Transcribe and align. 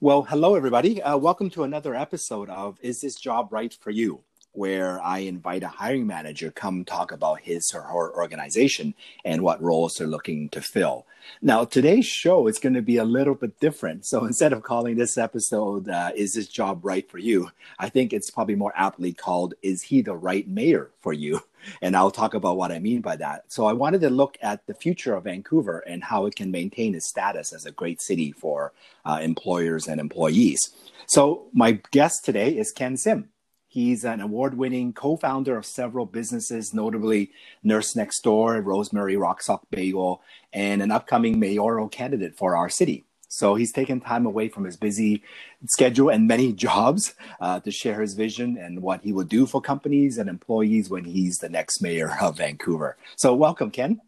Well, 0.00 0.22
hello, 0.22 0.56
everybody. 0.56 1.00
Uh, 1.00 1.16
welcome 1.16 1.50
to 1.50 1.62
another 1.62 1.94
episode 1.94 2.50
of 2.50 2.78
Is 2.82 3.00
This 3.00 3.14
Job 3.14 3.52
Right 3.52 3.72
for 3.72 3.92
You? 3.92 4.24
Where 4.50 5.00
I 5.00 5.18
invite 5.18 5.62
a 5.62 5.68
hiring 5.68 6.04
manager 6.04 6.50
come 6.50 6.84
talk 6.84 7.12
about 7.12 7.42
his 7.42 7.70
or 7.72 7.82
her 7.82 8.12
organization 8.12 8.94
and 9.24 9.42
what 9.42 9.62
roles 9.62 9.94
they're 9.94 10.08
looking 10.08 10.48
to 10.48 10.60
fill. 10.60 11.06
Now, 11.40 11.64
today's 11.64 12.06
show 12.06 12.48
is 12.48 12.58
going 12.58 12.74
to 12.74 12.82
be 12.82 12.96
a 12.96 13.04
little 13.04 13.36
bit 13.36 13.60
different. 13.60 14.04
So 14.04 14.24
instead 14.24 14.52
of 14.52 14.64
calling 14.64 14.96
this 14.96 15.16
episode 15.16 15.88
uh, 15.88 16.10
"Is 16.16 16.34
This 16.34 16.48
Job 16.48 16.84
Right 16.84 17.08
for 17.08 17.18
You," 17.18 17.50
I 17.78 17.88
think 17.88 18.12
it's 18.12 18.30
probably 18.30 18.56
more 18.56 18.72
aptly 18.74 19.12
called 19.12 19.54
"Is 19.62 19.82
He 19.82 20.02
the 20.02 20.16
Right 20.16 20.48
Mayor 20.48 20.90
for 21.00 21.12
You?" 21.12 21.42
And 21.82 21.96
I'll 21.96 22.10
talk 22.10 22.34
about 22.34 22.56
what 22.56 22.72
I 22.72 22.78
mean 22.78 23.00
by 23.00 23.16
that. 23.16 23.44
So 23.48 23.66
I 23.66 23.72
wanted 23.72 24.00
to 24.02 24.10
look 24.10 24.36
at 24.42 24.66
the 24.66 24.74
future 24.74 25.14
of 25.14 25.24
Vancouver 25.24 25.80
and 25.80 26.02
how 26.02 26.26
it 26.26 26.36
can 26.36 26.50
maintain 26.50 26.94
its 26.94 27.08
status 27.08 27.52
as 27.52 27.66
a 27.66 27.72
great 27.72 28.00
city 28.00 28.32
for 28.32 28.72
uh, 29.04 29.18
employers 29.22 29.86
and 29.86 30.00
employees. 30.00 30.60
So 31.06 31.46
my 31.52 31.80
guest 31.90 32.24
today 32.24 32.56
is 32.56 32.72
Ken 32.72 32.96
Sim. 32.96 33.28
He's 33.74 34.04
an 34.04 34.20
award 34.20 34.56
winning 34.56 34.92
co 34.92 35.16
founder 35.16 35.56
of 35.56 35.66
several 35.66 36.06
businesses, 36.06 36.72
notably 36.72 37.32
Nurse 37.64 37.96
Next 37.96 38.22
Door, 38.22 38.60
Rosemary 38.60 39.16
Rock 39.16 39.42
Salt 39.42 39.66
Bagel, 39.70 40.22
and 40.52 40.80
an 40.80 40.92
upcoming 40.92 41.40
mayoral 41.40 41.88
candidate 41.88 42.36
for 42.36 42.54
our 42.54 42.68
city. 42.68 43.04
So 43.34 43.56
he's 43.56 43.72
taken 43.72 44.00
time 44.00 44.26
away 44.26 44.48
from 44.48 44.64
his 44.64 44.76
busy 44.76 45.22
schedule 45.66 46.08
and 46.08 46.28
many 46.28 46.52
jobs 46.66 47.14
uh, 47.40 47.58
to 47.60 47.70
share 47.72 48.00
his 48.00 48.14
vision 48.14 48.56
and 48.56 48.80
what 48.80 49.02
he 49.02 49.12
will 49.12 49.24
do 49.24 49.44
for 49.44 49.60
companies 49.60 50.18
and 50.18 50.28
employees 50.28 50.88
when 50.88 51.04
he's 51.04 51.38
the 51.38 51.48
next 51.48 51.82
mayor 51.82 52.16
of 52.20 52.38
Vancouver. 52.38 52.96
So 53.16 53.34
welcome, 53.34 53.70
Ken. 53.70 54.00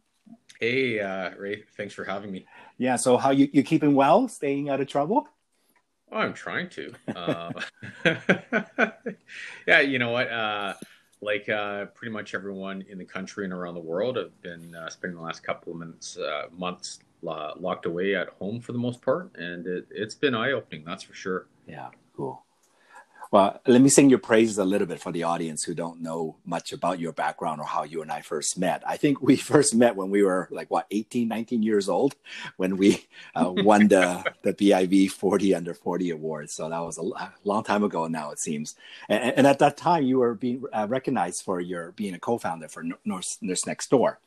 Hey, 0.61 1.01
uh, 1.01 1.31
Ray. 1.37 1.65
Thanks 1.77 1.93
for 1.93 2.05
having 2.05 2.31
me. 2.31 2.47
Yeah. 2.79 2.97
So 2.97 3.17
how 3.17 3.31
you 3.31 3.49
you 3.53 3.63
keeping 3.63 3.95
well? 3.95 4.29
Staying 4.29 4.71
out 4.71 4.81
of 4.81 4.87
trouble? 4.87 5.29
Oh, 6.13 6.19
I'm 6.19 6.33
trying 6.33 6.69
to. 6.71 6.95
Uh, 7.15 7.53
yeah. 9.67 9.81
You 9.81 9.99
know 9.99 10.13
what? 10.13 10.31
Uh, 10.31 10.75
like 11.21 11.49
uh, 11.49 11.87
pretty 11.87 12.13
much 12.13 12.35
everyone 12.35 12.85
in 12.89 12.99
the 12.99 13.05
country 13.05 13.45
and 13.45 13.53
around 13.53 13.75
the 13.75 13.81
world, 13.81 14.17
have 14.17 14.41
been 14.41 14.75
uh, 14.75 14.89
spending 14.89 15.19
the 15.19 15.25
last 15.25 15.43
couple 15.43 15.73
of 15.73 15.79
minutes, 15.79 16.17
uh, 16.17 16.45
months 16.57 17.01
locked 17.23 17.87
away 17.87 18.15
at 18.15 18.29
home 18.39 18.61
for 18.61 18.73
the 18.73 18.79
most 18.79 19.03
part, 19.03 19.35
and 19.37 19.67
it, 19.67 19.87
it's 19.91 20.15
been 20.15 20.35
eye 20.35 20.53
opening. 20.53 20.85
That's 20.85 21.03
for 21.03 21.15
sure. 21.15 21.47
Yeah. 21.67 21.89
Cool. 22.17 22.43
Well, 23.33 23.61
let 23.67 23.83
me 23.83 23.89
sing 23.89 24.09
your 24.09 24.21
praises 24.21 24.57
a 24.59 24.65
little 24.65 24.87
bit 24.87 25.01
for 25.01 25.11
the 25.11 25.25
audience 25.25 25.65
who 25.65 25.75
don't 25.75 26.01
know 26.01 26.37
much 26.45 26.73
about 26.73 27.01
your 27.01 27.13
background 27.13 27.61
or 27.61 27.67
how 27.67 27.83
you 27.83 28.01
and 28.03 28.13
I 28.13 28.21
first 28.21 28.57
met. 28.57 28.83
I 28.87 28.97
think 28.97 29.21
we 29.21 29.37
first 29.53 29.75
met 29.75 29.97
when 29.97 30.11
we 30.11 30.23
were 30.23 30.49
like, 30.51 30.71
what, 30.71 30.87
18, 30.91 31.27
19 31.27 31.63
years 31.63 31.89
old 31.89 32.15
when 32.57 32.77
we 32.77 33.07
uh, 33.35 33.53
won 33.57 33.89
the, 33.89 34.25
the 34.43 34.53
BIV 34.53 35.11
40 35.11 35.55
under 35.55 35.75
40 35.75 36.11
award. 36.11 36.51
So 36.51 36.69
that 36.69 36.79
was 36.79 36.99
a 36.99 37.33
long 37.45 37.65
time 37.65 37.83
ago 37.83 38.07
now, 38.07 38.31
it 38.31 38.39
seems. 38.39 38.77
And, 39.09 39.35
and 39.39 39.47
at 39.47 39.59
that 39.59 39.77
time, 39.77 40.05
you 40.05 40.19
were 40.19 40.35
being 40.35 40.63
uh, 40.73 40.87
recognized 40.89 41.43
for 41.45 41.61
your 41.61 41.93
being 41.93 42.15
a 42.15 42.21
co 42.21 42.39
founder 42.39 42.69
for 42.69 42.85
Nurse, 43.05 43.39
Nurse 43.41 43.67
Next 43.67 43.91
Door 43.91 44.21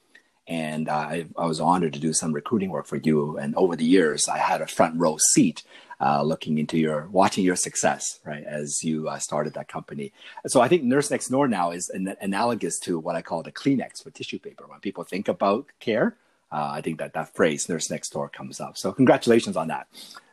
and 0.50 0.89
I, 0.89 1.28
I, 1.38 1.45
was 1.45 1.59
honored 1.59 1.94
to 1.94 2.00
do 2.00 2.11
some 2.11 2.33
recruiting 2.33 2.72
work 2.72 2.88
for 2.88 2.97
you. 2.97 3.38
And 3.38 3.55
over 3.55 3.75
the 3.75 3.86
years, 3.86 4.28
I 4.28 4.39
had 4.39 4.61
a 4.61 4.67
front 4.67 5.00
row 5.00 5.16
seat 5.31 5.61
uh, 6.02 6.23
looking 6.23 6.58
into 6.58 6.80
your, 6.80 7.08
watching 7.11 7.44
your 7.44 7.55
success, 7.55 8.19
right, 8.25 8.44
as 8.44 8.83
you 8.83 9.08
uh, 9.08 9.20
started 9.20 9.53
that 9.53 9.67
company. 9.67 10.11
So 10.47 10.59
I 10.59 10.67
think 10.67 10.83
Nurse 10.83 11.11
Next 11.11 11.27
Door 11.27 11.50
now 11.50 11.70
is 11.70 11.89
an, 11.89 12.16
analogous 12.20 12.80
to 12.80 12.97
what 12.97 13.16
I 13.16 13.22
call 13.22 13.44
the 13.44 13.52
Kleenex 13.52 14.02
for 14.03 14.09
tissue 14.09 14.39
paper. 14.39 14.66
When 14.67 14.80
people 14.80 15.03
think 15.03 15.27
about 15.27 15.67
care, 15.80 16.17
uh, 16.52 16.70
I 16.72 16.81
think 16.81 16.97
that 16.97 17.14
that 17.14 17.36
phrase 17.36 17.70
Nurse 17.70 17.92
Next 17.92 18.09
Door 18.09 18.30
comes 18.30 18.59
up. 18.59 18.75
So 18.75 18.92
congratulations 18.92 19.55
on 19.55 19.67
that. 19.67 19.88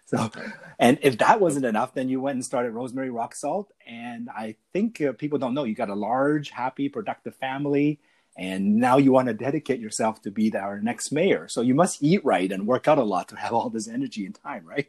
So, 0.06 0.30
and 0.78 0.98
if 1.02 1.18
that 1.18 1.40
wasn't 1.40 1.66
enough, 1.66 1.92
then 1.92 2.08
you 2.08 2.22
went 2.22 2.36
and 2.36 2.44
started 2.44 2.70
Rosemary 2.70 3.10
Rock 3.10 3.34
Salt. 3.34 3.70
And 3.86 4.30
I 4.30 4.54
think 4.72 5.02
uh, 5.02 5.12
people 5.12 5.38
don't 5.38 5.52
know 5.52 5.64
you 5.64 5.74
got 5.74 5.90
a 5.90 5.94
large, 5.94 6.48
happy, 6.48 6.88
productive 6.88 7.34
family 7.34 7.98
and 8.36 8.76
now 8.76 8.98
you 8.98 9.12
want 9.12 9.28
to 9.28 9.34
dedicate 9.34 9.80
yourself 9.80 10.20
to 10.22 10.30
be 10.30 10.54
our 10.54 10.80
next 10.80 11.10
mayor. 11.10 11.48
So 11.48 11.62
you 11.62 11.74
must 11.74 12.02
eat 12.02 12.24
right 12.24 12.50
and 12.50 12.66
work 12.66 12.86
out 12.86 12.98
a 12.98 13.04
lot 13.04 13.28
to 13.28 13.36
have 13.36 13.52
all 13.52 13.70
this 13.70 13.88
energy 13.88 14.26
and 14.26 14.34
time 14.34 14.64
right? 14.66 14.88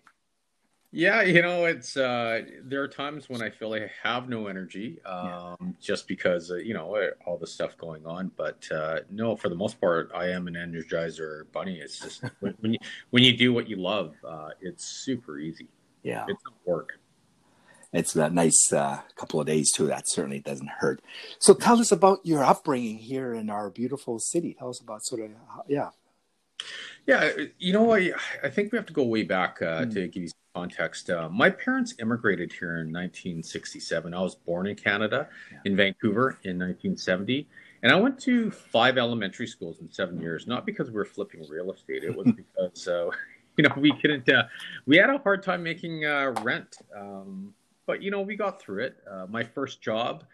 Yeah 0.91 1.21
you 1.21 1.41
know 1.41 1.65
it's 1.65 1.97
uh 1.97 2.43
there 2.63 2.81
are 2.81 2.87
times 2.87 3.27
when 3.27 3.41
i 3.41 3.49
feel 3.49 3.69
like 3.69 3.81
i 3.81 3.91
have 4.07 4.29
no 4.29 4.47
energy 4.47 5.01
um 5.03 5.57
yeah. 5.59 5.67
just 5.81 6.07
because 6.07 6.49
uh, 6.49 6.55
you 6.55 6.73
know 6.73 6.95
uh, 6.95 7.09
all 7.25 7.37
the 7.37 7.45
stuff 7.45 7.77
going 7.77 8.05
on. 8.05 8.31
But 8.37 8.65
uh 8.71 9.01
no 9.11 9.35
for 9.35 9.49
the 9.49 9.55
most 9.55 9.81
part 9.81 10.11
i 10.15 10.29
am 10.29 10.47
an 10.47 10.53
energizer 10.53 11.43
bunny. 11.51 11.79
It's 11.79 11.99
just 11.99 12.23
when, 12.39 12.53
when 12.61 12.73
you 12.73 12.79
when 13.09 13.23
you 13.23 13.35
do 13.35 13.51
what 13.53 13.67
you 13.67 13.75
love 13.75 14.15
uh 14.25 14.51
it's 14.61 14.85
super 14.85 15.39
easy. 15.39 15.67
Yeah. 16.03 16.25
It's 16.29 16.41
work 16.65 16.99
it's 17.93 18.15
a 18.15 18.29
nice 18.29 18.71
uh, 18.73 19.01
couple 19.15 19.39
of 19.39 19.47
days 19.47 19.71
too. 19.71 19.87
That 19.87 20.03
certainly 20.07 20.39
doesn't 20.39 20.69
hurt. 20.69 21.01
So 21.39 21.53
tell 21.53 21.79
us 21.79 21.91
about 21.91 22.19
your 22.23 22.43
upbringing 22.43 22.97
here 22.97 23.33
in 23.33 23.49
our 23.49 23.69
beautiful 23.69 24.19
city. 24.19 24.55
Tell 24.57 24.69
us 24.69 24.81
about 24.81 25.03
sort 25.03 25.21
of 25.21 25.31
yeah. 25.67 25.89
Yeah, 27.05 27.31
you 27.57 27.71
know, 27.71 27.93
I 27.93 28.11
I 28.43 28.49
think 28.49 28.71
we 28.71 28.77
have 28.77 28.87
to 28.87 28.93
go 28.93 29.03
way 29.03 29.23
back 29.23 29.61
uh, 29.61 29.83
mm. 29.83 29.93
to 29.93 30.07
give 30.07 30.23
you 30.23 30.29
some 30.29 30.61
context. 30.61 31.09
Uh, 31.09 31.29
my 31.29 31.49
parents 31.49 31.95
immigrated 31.99 32.51
here 32.51 32.79
in 32.79 32.91
1967. 32.91 34.13
I 34.13 34.19
was 34.21 34.35
born 34.35 34.67
in 34.67 34.75
Canada, 34.75 35.29
yeah. 35.51 35.59
in 35.63 35.77
Vancouver, 35.77 36.37
in 36.43 36.59
1970. 36.59 37.47
And 37.83 37.91
I 37.91 37.95
went 37.95 38.19
to 38.21 38.51
five 38.51 38.97
elementary 38.97 39.47
schools 39.47 39.79
in 39.79 39.91
seven 39.91 40.19
years, 40.19 40.47
not 40.47 40.65
because 40.65 40.89
we 40.89 40.95
were 40.95 41.05
flipping 41.05 41.47
real 41.47 41.71
estate. 41.71 42.03
It 42.03 42.15
was 42.15 42.27
because, 42.35 42.87
uh, 42.87 43.09
you 43.57 43.63
know, 43.63 43.73
we 43.77 43.93
couldn't, 44.01 44.27
uh, 44.29 44.43
we 44.85 44.97
had 44.97 45.09
a 45.09 45.19
hard 45.19 45.43
time 45.43 45.63
making 45.63 46.05
uh, 46.05 46.33
rent. 46.41 46.77
Um, 46.95 47.53
but 47.87 48.03
you 48.03 48.11
know, 48.11 48.21
we 48.21 48.35
got 48.35 48.61
through 48.61 48.83
it. 48.83 48.97
Uh, 49.09 49.25
my 49.27 49.43
first 49.43 49.81
job 49.81 50.25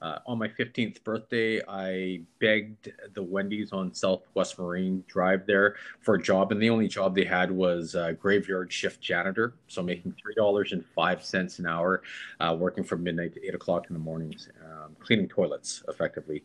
uh, 0.00 0.18
on 0.26 0.38
my 0.38 0.48
15th 0.48 1.04
birthday, 1.04 1.60
I 1.68 2.22
begged 2.38 2.90
the 3.12 3.22
Wendy's 3.22 3.70
on 3.72 3.92
Southwest 3.92 4.58
Marine 4.58 5.04
Drive 5.06 5.44
there 5.46 5.76
for 6.00 6.14
a 6.14 6.22
job, 6.22 6.52
and 6.52 6.62
the 6.62 6.70
only 6.70 6.88
job 6.88 7.14
they 7.14 7.24
had 7.24 7.50
was 7.50 7.94
graveyard 8.18 8.72
shift 8.72 9.02
janitor. 9.02 9.52
So 9.68 9.82
making 9.82 10.14
three 10.22 10.34
dollars 10.34 10.72
and 10.72 10.82
five 10.94 11.22
cents 11.22 11.58
an 11.58 11.66
hour, 11.66 12.02
uh, 12.40 12.56
working 12.58 12.82
from 12.82 13.02
midnight 13.02 13.34
to 13.34 13.46
eight 13.46 13.54
o'clock 13.54 13.88
in 13.90 13.92
the 13.92 14.00
mornings, 14.00 14.48
um, 14.64 14.96
cleaning 15.00 15.28
toilets 15.28 15.82
effectively. 15.88 16.44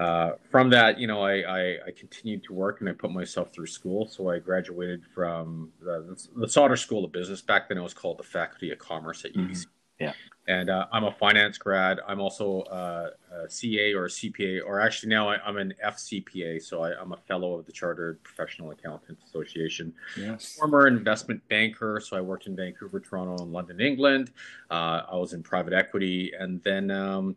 Uh, 0.00 0.32
from 0.50 0.70
that, 0.70 0.98
you 0.98 1.06
know, 1.06 1.22
I, 1.22 1.34
I, 1.42 1.60
I, 1.86 1.90
continued 1.96 2.42
to 2.44 2.52
work 2.52 2.80
and 2.80 2.88
I 2.88 2.92
put 2.92 3.12
myself 3.12 3.52
through 3.52 3.68
school. 3.68 4.08
So 4.08 4.28
I 4.28 4.40
graduated 4.40 5.04
from 5.14 5.70
the, 5.80 6.16
the 6.34 6.48
Sauder 6.48 6.76
School 6.76 7.04
of 7.04 7.12
Business. 7.12 7.40
Back 7.40 7.68
then, 7.68 7.78
it 7.78 7.82
was 7.82 7.94
called 7.94 8.18
the 8.18 8.24
Faculty 8.24 8.72
of 8.72 8.78
Commerce 8.80 9.24
at 9.24 9.34
UBC. 9.34 9.50
Mm-hmm. 9.50 9.73
Yeah. 10.00 10.12
And 10.46 10.68
uh, 10.68 10.86
I'm 10.92 11.04
a 11.04 11.12
finance 11.12 11.56
grad. 11.56 12.00
I'm 12.06 12.20
also 12.20 12.60
uh, 12.62 13.10
a 13.32 13.48
CA 13.48 13.94
or 13.94 14.06
a 14.06 14.08
CPA, 14.08 14.60
or 14.66 14.78
actually 14.78 15.08
now 15.08 15.30
I, 15.30 15.48
am 15.48 15.56
an 15.56 15.72
FCPA, 15.82 16.60
so 16.60 16.82
I, 16.82 17.00
am 17.00 17.12
a 17.12 17.16
fellow 17.16 17.54
of 17.54 17.64
the 17.64 17.72
Chartered 17.72 18.22
Professional 18.22 18.70
Accountants 18.70 19.24
Association. 19.24 19.94
Yes. 20.18 20.56
Former 20.58 20.86
investment 20.86 21.40
banker, 21.48 21.98
so 21.98 22.16
I 22.16 22.20
worked 22.20 22.46
in 22.46 22.54
Vancouver, 22.54 23.00
Toronto, 23.00 23.42
and 23.42 23.52
London, 23.52 23.80
England. 23.80 24.32
Uh, 24.70 25.02
I 25.10 25.16
was 25.16 25.32
in 25.32 25.42
private 25.42 25.72
equity, 25.72 26.32
and 26.38 26.62
then 26.62 26.90
um, 26.90 27.36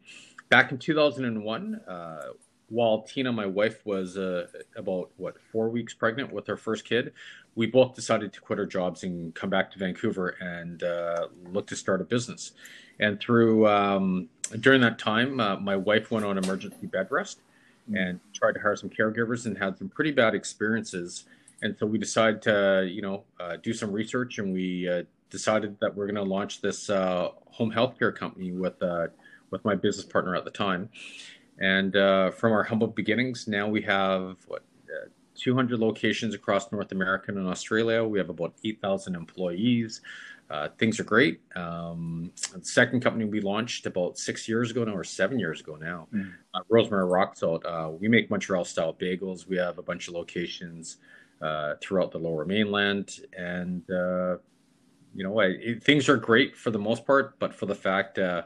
back 0.49 0.73
in 0.73 0.77
2001, 0.77 1.75
uh, 1.87 2.21
while 2.69 3.01
Tina, 3.01 3.31
my 3.31 3.45
wife, 3.45 3.85
was 3.85 4.17
uh, 4.17 4.47
about 4.75 5.09
what 5.17 5.35
four 5.51 5.69
weeks 5.69 5.93
pregnant 5.93 6.31
with 6.31 6.47
her 6.47 6.57
first 6.57 6.85
kid, 6.85 7.13
we 7.55 7.65
both 7.65 7.95
decided 7.95 8.33
to 8.33 8.41
quit 8.41 8.59
our 8.59 8.65
jobs 8.65 9.03
and 9.03 9.33
come 9.33 9.49
back 9.49 9.71
to 9.71 9.79
Vancouver 9.79 10.35
and 10.41 10.83
uh, 10.83 11.27
look 11.51 11.67
to 11.67 11.75
start 11.75 12.01
a 12.01 12.03
business. 12.03 12.51
And 12.99 13.19
through 13.19 13.67
um, 13.67 14.29
during 14.59 14.81
that 14.81 14.99
time, 14.99 15.39
uh, 15.39 15.57
my 15.57 15.75
wife 15.75 16.11
went 16.11 16.25
on 16.25 16.37
emergency 16.37 16.87
bed 16.87 17.07
rest 17.09 17.39
and 17.93 18.19
tried 18.33 18.53
to 18.53 18.59
hire 18.59 18.75
some 18.75 18.89
caregivers 18.89 19.45
and 19.45 19.57
had 19.57 19.77
some 19.77 19.89
pretty 19.89 20.11
bad 20.11 20.35
experiences. 20.35 21.25
And 21.61 21.75
so 21.79 21.85
we 21.85 21.97
decided 21.97 22.41
to, 22.43 22.87
you 22.91 23.01
know, 23.01 23.23
uh, 23.39 23.57
do 23.57 23.73
some 23.73 23.91
research 23.91 24.39
and 24.39 24.53
we 24.53 24.89
uh, 24.89 25.03
decided 25.29 25.77
that 25.79 25.95
we're 25.95 26.05
going 26.05 26.15
to 26.15 26.23
launch 26.23 26.61
this 26.61 26.89
uh, 26.89 27.29
home 27.51 27.71
healthcare 27.71 28.15
company 28.15 28.51
with 28.51 28.81
uh, 28.83 29.07
with 29.49 29.63
my 29.63 29.75
business 29.75 30.05
partner 30.05 30.35
at 30.35 30.43
the 30.43 30.51
time. 30.51 30.89
And 31.59 31.93
from 32.33 32.51
our 32.51 32.63
humble 32.63 32.87
beginnings, 32.87 33.47
now 33.47 33.67
we 33.67 33.81
have 33.81 34.37
what 34.47 34.63
200 35.37 35.79
locations 35.79 36.33
across 36.33 36.71
North 36.71 36.91
America 36.91 37.31
and 37.31 37.47
Australia. 37.47 38.03
We 38.03 38.19
have 38.19 38.29
about 38.29 38.53
8,000 38.63 39.15
employees. 39.15 40.01
Uh, 40.49 40.69
things 40.77 40.99
are 40.99 41.03
great. 41.03 41.41
Um, 41.55 42.31
the 42.53 42.63
second 42.63 43.01
company 43.01 43.25
we 43.25 43.41
launched 43.41 43.85
about 43.85 44.17
six 44.17 44.47
years 44.47 44.71
ago 44.71 44.83
now, 44.85 44.95
or 44.95 45.03
seven 45.03 45.39
years 45.39 45.59
ago 45.59 45.75
now, 45.75 46.07
mm. 46.13 46.31
uh, 46.53 46.61
Rosemary 46.69 47.05
Rock 47.05 47.35
Salt. 47.35 47.65
Uh, 47.65 47.91
we 47.99 48.07
make 48.07 48.29
Montreal 48.29 48.63
style 48.63 48.93
bagels. 48.93 49.45
We 49.47 49.57
have 49.57 49.77
a 49.77 49.81
bunch 49.81 50.07
of 50.07 50.13
locations 50.13 50.97
uh, 51.41 51.75
throughout 51.81 52.11
the 52.11 52.17
lower 52.17 52.45
mainland. 52.45 53.19
And, 53.37 53.83
uh, 53.91 54.37
you 55.13 55.23
know, 55.23 55.39
I, 55.39 55.47
it, 55.47 55.83
things 55.83 56.07
are 56.07 56.17
great 56.17 56.55
for 56.55 56.71
the 56.71 56.79
most 56.79 57.05
part, 57.05 57.37
but 57.39 57.53
for 57.53 57.65
the 57.65 57.75
fact, 57.75 58.17
uh, 58.17 58.43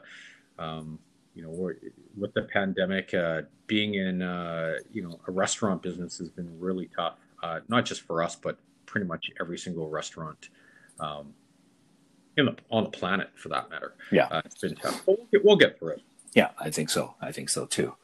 um, 0.58 0.98
you 1.34 1.42
know, 1.42 1.70
with 2.16 2.34
the 2.34 2.42
pandemic, 2.42 3.14
uh, 3.14 3.42
being 3.66 3.94
in 3.94 4.22
uh, 4.22 4.74
you 4.92 5.02
know 5.02 5.20
a 5.26 5.32
restaurant 5.32 5.82
business 5.82 6.18
has 6.18 6.28
been 6.28 6.58
really 6.58 6.88
tough. 6.96 7.16
Uh, 7.42 7.60
not 7.68 7.84
just 7.84 8.02
for 8.02 8.22
us, 8.22 8.36
but 8.36 8.56
pretty 8.86 9.06
much 9.06 9.30
every 9.40 9.58
single 9.58 9.88
restaurant 9.88 10.48
um, 11.00 11.34
in 12.36 12.46
the 12.46 12.56
on 12.70 12.84
the 12.84 12.90
planet, 12.90 13.30
for 13.34 13.48
that 13.48 13.70
matter. 13.70 13.94
Yeah, 14.10 14.26
uh, 14.26 14.42
it's 14.44 14.60
been 14.60 14.76
tough. 14.76 15.02
We'll 15.06 15.16
get, 15.32 15.44
we'll 15.44 15.56
get 15.56 15.78
through 15.78 15.94
it. 15.94 16.02
Yeah, 16.34 16.50
I 16.58 16.70
think 16.70 16.90
so. 16.90 17.14
I 17.20 17.32
think 17.32 17.50
so 17.50 17.66
too. 17.66 17.94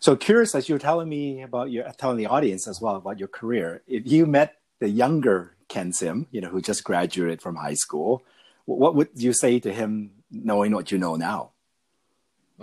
So 0.00 0.16
curious, 0.16 0.54
as 0.54 0.68
you're 0.68 0.80
telling 0.80 1.08
me 1.08 1.42
about 1.42 1.70
your 1.70 1.84
telling 1.96 2.16
the 2.16 2.26
audience 2.26 2.66
as 2.66 2.80
well 2.80 2.96
about 2.96 3.18
your 3.18 3.28
career, 3.28 3.82
if 3.86 4.02
you 4.04 4.26
met 4.26 4.56
the 4.80 4.88
younger 4.88 5.56
Ken 5.68 5.92
Sim, 5.92 6.26
you 6.32 6.40
know, 6.40 6.48
who 6.48 6.60
just 6.60 6.82
graduated 6.82 7.40
from 7.40 7.56
high 7.56 7.74
school, 7.74 8.24
what 8.64 8.94
would 8.94 9.10
you 9.14 9.32
say 9.32 9.60
to 9.60 9.72
him, 9.72 10.10
knowing 10.30 10.72
what 10.72 10.90
you 10.90 10.98
know 10.98 11.16
now? 11.16 11.51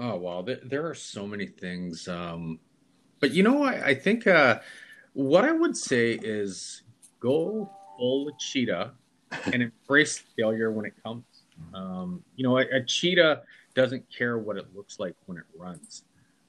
Oh 0.01 0.15
wow, 0.15 0.45
there, 0.63 0.87
are 0.87 0.95
so 0.95 1.27
many 1.27 1.45
things. 1.45 2.07
Um, 2.07 2.59
but 3.19 3.31
you 3.31 3.43
know, 3.43 3.63
I, 3.63 3.87
I 3.87 3.93
think 3.93 4.27
uh, 4.27 4.59
what 5.11 5.43
I 5.43 5.51
would 5.51 5.75
say 5.75 6.13
is 6.13 6.83
go 7.19 7.69
full 7.97 8.31
cheetah 8.39 8.93
and 9.51 9.61
embrace 9.61 10.23
failure 10.37 10.71
when 10.71 10.85
it 10.85 10.93
comes. 11.03 11.25
Um, 11.73 12.23
you 12.37 12.47
know, 12.47 12.59
a, 12.59 12.65
a, 12.73 12.81
cheetah 12.81 13.41
doesn't 13.75 14.05
care 14.09 14.37
what 14.37 14.55
it 14.55 14.73
looks 14.73 14.99
like 14.99 15.15
when 15.25 15.37
it 15.37 15.43
runs. 15.53 16.03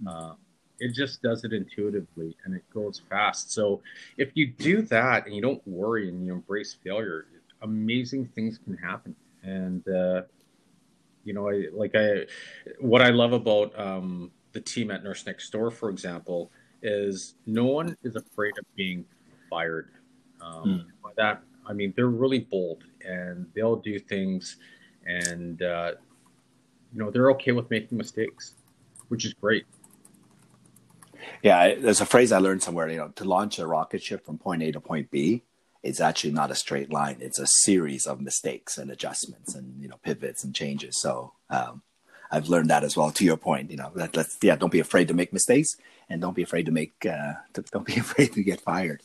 Uh, 0.06 0.34
it 0.78 0.94
just 0.94 1.20
does 1.20 1.42
it 1.42 1.52
intuitively 1.52 2.36
and 2.44 2.54
it 2.54 2.62
goes 2.72 3.02
fast. 3.10 3.52
So 3.52 3.82
if 4.16 4.30
you 4.34 4.46
do 4.46 4.82
that 4.82 5.26
and 5.26 5.34
you 5.34 5.42
don't 5.42 5.60
worry 5.66 6.08
and 6.08 6.24
you 6.24 6.32
embrace 6.32 6.76
failure, 6.84 7.26
amazing 7.62 8.26
things 8.26 8.58
can 8.58 8.76
happen. 8.76 9.16
And 9.42 9.86
uh, 9.88 10.22
you 11.24 11.32
know, 11.32 11.48
I 11.48 11.66
like 11.72 11.92
I 11.94 12.26
what 12.78 13.02
I 13.02 13.10
love 13.10 13.32
about 13.32 13.78
um, 13.78 14.30
the 14.52 14.60
team 14.60 14.90
at 14.90 15.04
Nurse 15.04 15.26
Next 15.26 15.50
Door, 15.50 15.72
for 15.72 15.90
example, 15.90 16.50
is 16.82 17.34
no 17.46 17.66
one 17.66 17.96
is 18.02 18.16
afraid 18.16 18.52
of 18.58 18.64
being 18.74 19.04
fired. 19.48 19.90
Um, 20.40 20.64
mm. 20.64 20.84
By 21.02 21.10
that, 21.16 21.42
I 21.66 21.72
mean 21.72 21.92
they're 21.96 22.08
really 22.08 22.40
bold 22.40 22.84
and 23.06 23.46
they'll 23.54 23.76
do 23.76 23.98
things, 23.98 24.56
and 25.06 25.62
uh, 25.62 25.92
you 26.92 26.98
know 26.98 27.10
they're 27.10 27.30
okay 27.32 27.52
with 27.52 27.70
making 27.70 27.98
mistakes, 27.98 28.54
which 29.08 29.24
is 29.24 29.34
great. 29.34 29.66
Yeah, 31.42 31.74
there's 31.74 32.00
a 32.00 32.06
phrase 32.06 32.32
I 32.32 32.38
learned 32.38 32.62
somewhere. 32.62 32.88
You 32.88 32.98
know, 32.98 33.08
to 33.16 33.24
launch 33.24 33.58
a 33.58 33.66
rocket 33.66 34.02
ship 34.02 34.24
from 34.24 34.38
point 34.38 34.62
A 34.62 34.72
to 34.72 34.80
point 34.80 35.10
B, 35.10 35.44
it's 35.82 36.00
actually 36.00 36.32
not 36.32 36.50
a 36.50 36.54
straight 36.54 36.92
line. 36.92 37.16
It's 37.20 37.38
a 37.38 37.46
series 37.46 38.06
of 38.06 38.20
mistakes 38.20 38.76
and 38.76 38.90
adjustments 38.90 39.54
and 39.54 39.80
you 39.80 39.88
know 39.88 39.98
pivots 40.02 40.44
and 40.44 40.54
changes. 40.54 41.00
So 41.00 41.32
um, 41.48 41.82
I've 42.30 42.48
learned 42.48 42.70
that 42.70 42.84
as 42.84 42.96
well. 42.96 43.10
To 43.10 43.24
your 43.24 43.36
point, 43.36 43.70
you 43.70 43.76
know, 43.76 43.90
let, 43.94 44.16
us 44.16 44.36
yeah, 44.42 44.56
don't 44.56 44.72
be 44.72 44.80
afraid 44.80 45.08
to 45.08 45.14
make 45.14 45.32
mistakes 45.32 45.76
and 46.08 46.20
don't 46.20 46.36
be 46.36 46.42
afraid 46.42 46.66
to 46.66 46.72
make 46.72 47.06
uh, 47.06 47.34
to, 47.54 47.62
don't 47.72 47.86
be 47.86 47.96
afraid 47.98 48.32
to 48.34 48.42
get 48.42 48.60
fired. 48.60 49.02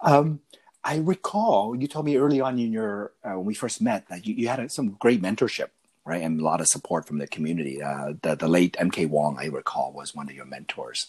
Um, 0.00 0.40
I 0.84 0.98
recall 0.98 1.74
you 1.74 1.88
told 1.88 2.04
me 2.04 2.16
early 2.16 2.40
on 2.40 2.58
in 2.58 2.72
your 2.72 3.12
uh, 3.24 3.36
when 3.36 3.46
we 3.46 3.54
first 3.54 3.80
met 3.80 4.08
that 4.08 4.26
you, 4.26 4.34
you 4.34 4.48
had 4.48 4.70
some 4.70 4.90
great 5.00 5.22
mentorship, 5.22 5.68
right, 6.04 6.22
and 6.22 6.40
a 6.40 6.44
lot 6.44 6.60
of 6.60 6.66
support 6.66 7.06
from 7.06 7.18
the 7.18 7.26
community. 7.26 7.82
Uh, 7.82 8.12
the 8.22 8.36
the 8.36 8.48
late 8.48 8.76
Milt 8.78 9.10
Wong, 9.10 9.38
I 9.40 9.46
recall, 9.46 9.92
was 9.92 10.14
one 10.14 10.28
of 10.28 10.34
your 10.34 10.44
mentors. 10.44 11.06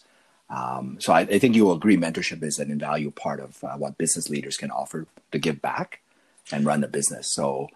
Um, 0.49 0.97
so 0.99 1.13
I, 1.13 1.21
I, 1.21 1.39
think 1.39 1.55
you 1.55 1.65
will 1.65 1.73
agree 1.73 1.97
mentorship 1.97 2.41
is 2.41 2.57
an 2.57 2.71
invaluable 2.71 3.11
part 3.11 3.41
of 3.41 3.61
uh, 3.63 3.75
what 3.75 3.97
business 3.97 4.29
leaders 4.29 4.55
can 4.55 4.71
offer 4.71 5.05
to 5.33 5.39
give 5.39 5.61
back 5.61 5.99
and 6.53 6.65
run 6.65 6.79
the 6.79 6.87
business. 6.87 7.33
So 7.33 7.67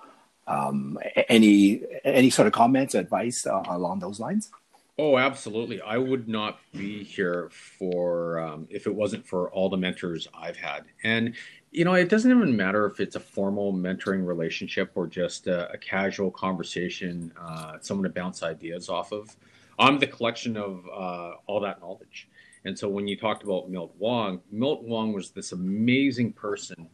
um, 0.48 0.98
any 1.28 1.82
any 2.06 2.30
sort 2.30 2.48
of 2.48 2.54
comments, 2.54 2.96
advice 2.96 3.46
uh, 3.46 3.64
along 3.68 4.00
those 4.00 4.20
lines? 4.20 4.52
Oh, 4.98 5.18
absolutely. 5.18 5.82
I 5.82 5.98
would 5.98 6.28
not 6.28 6.60
be 6.74 7.04
here 7.04 7.50
for 7.52 8.40
um, 8.40 8.68
if 8.70 8.88
it 8.88 8.94
wasn't 8.94 9.26
for 9.26 9.50
all 9.52 9.70
the 9.70 9.78
mentors 9.78 10.28
I've 10.34 10.58
had. 10.58 10.84
And 11.04 11.34
you 11.72 11.86
know, 11.86 11.94
it 11.94 12.10
doesn't 12.10 12.30
even 12.30 12.56
matter 12.56 12.86
if 12.86 13.00
it's 13.00 13.16
a 13.16 13.20
formal 13.20 13.74
mentoring 13.74 14.28
relationship 14.28 14.92
or 14.96 15.08
just 15.08 15.48
a, 15.48 15.72
a 15.72 15.78
casual 15.78 16.30
conversation, 16.30 17.32
uh, 17.40 17.78
someone 17.82 18.04
to 18.04 18.10
bounce 18.10 18.44
ideas 18.44 18.90
off 18.90 19.12
of. 19.12 19.36
I'm 19.80 19.98
the 19.98 20.08
collection 20.08 20.58
of 20.58 20.86
uh, 20.94 21.36
all 21.48 21.62
that 21.62 21.80
knowledge. 21.80 22.28
And 22.66 22.78
so 22.78 22.88
when 22.88 23.08
you 23.08 23.18
talked 23.18 23.44
about 23.44 23.70
Milt 23.70 23.94
Wong, 23.98 24.42
Milt 24.52 24.84
Wong 24.84 25.14
was 25.14 25.32
this 25.32 25.52
amazing 25.52 26.34
person, 26.34 26.88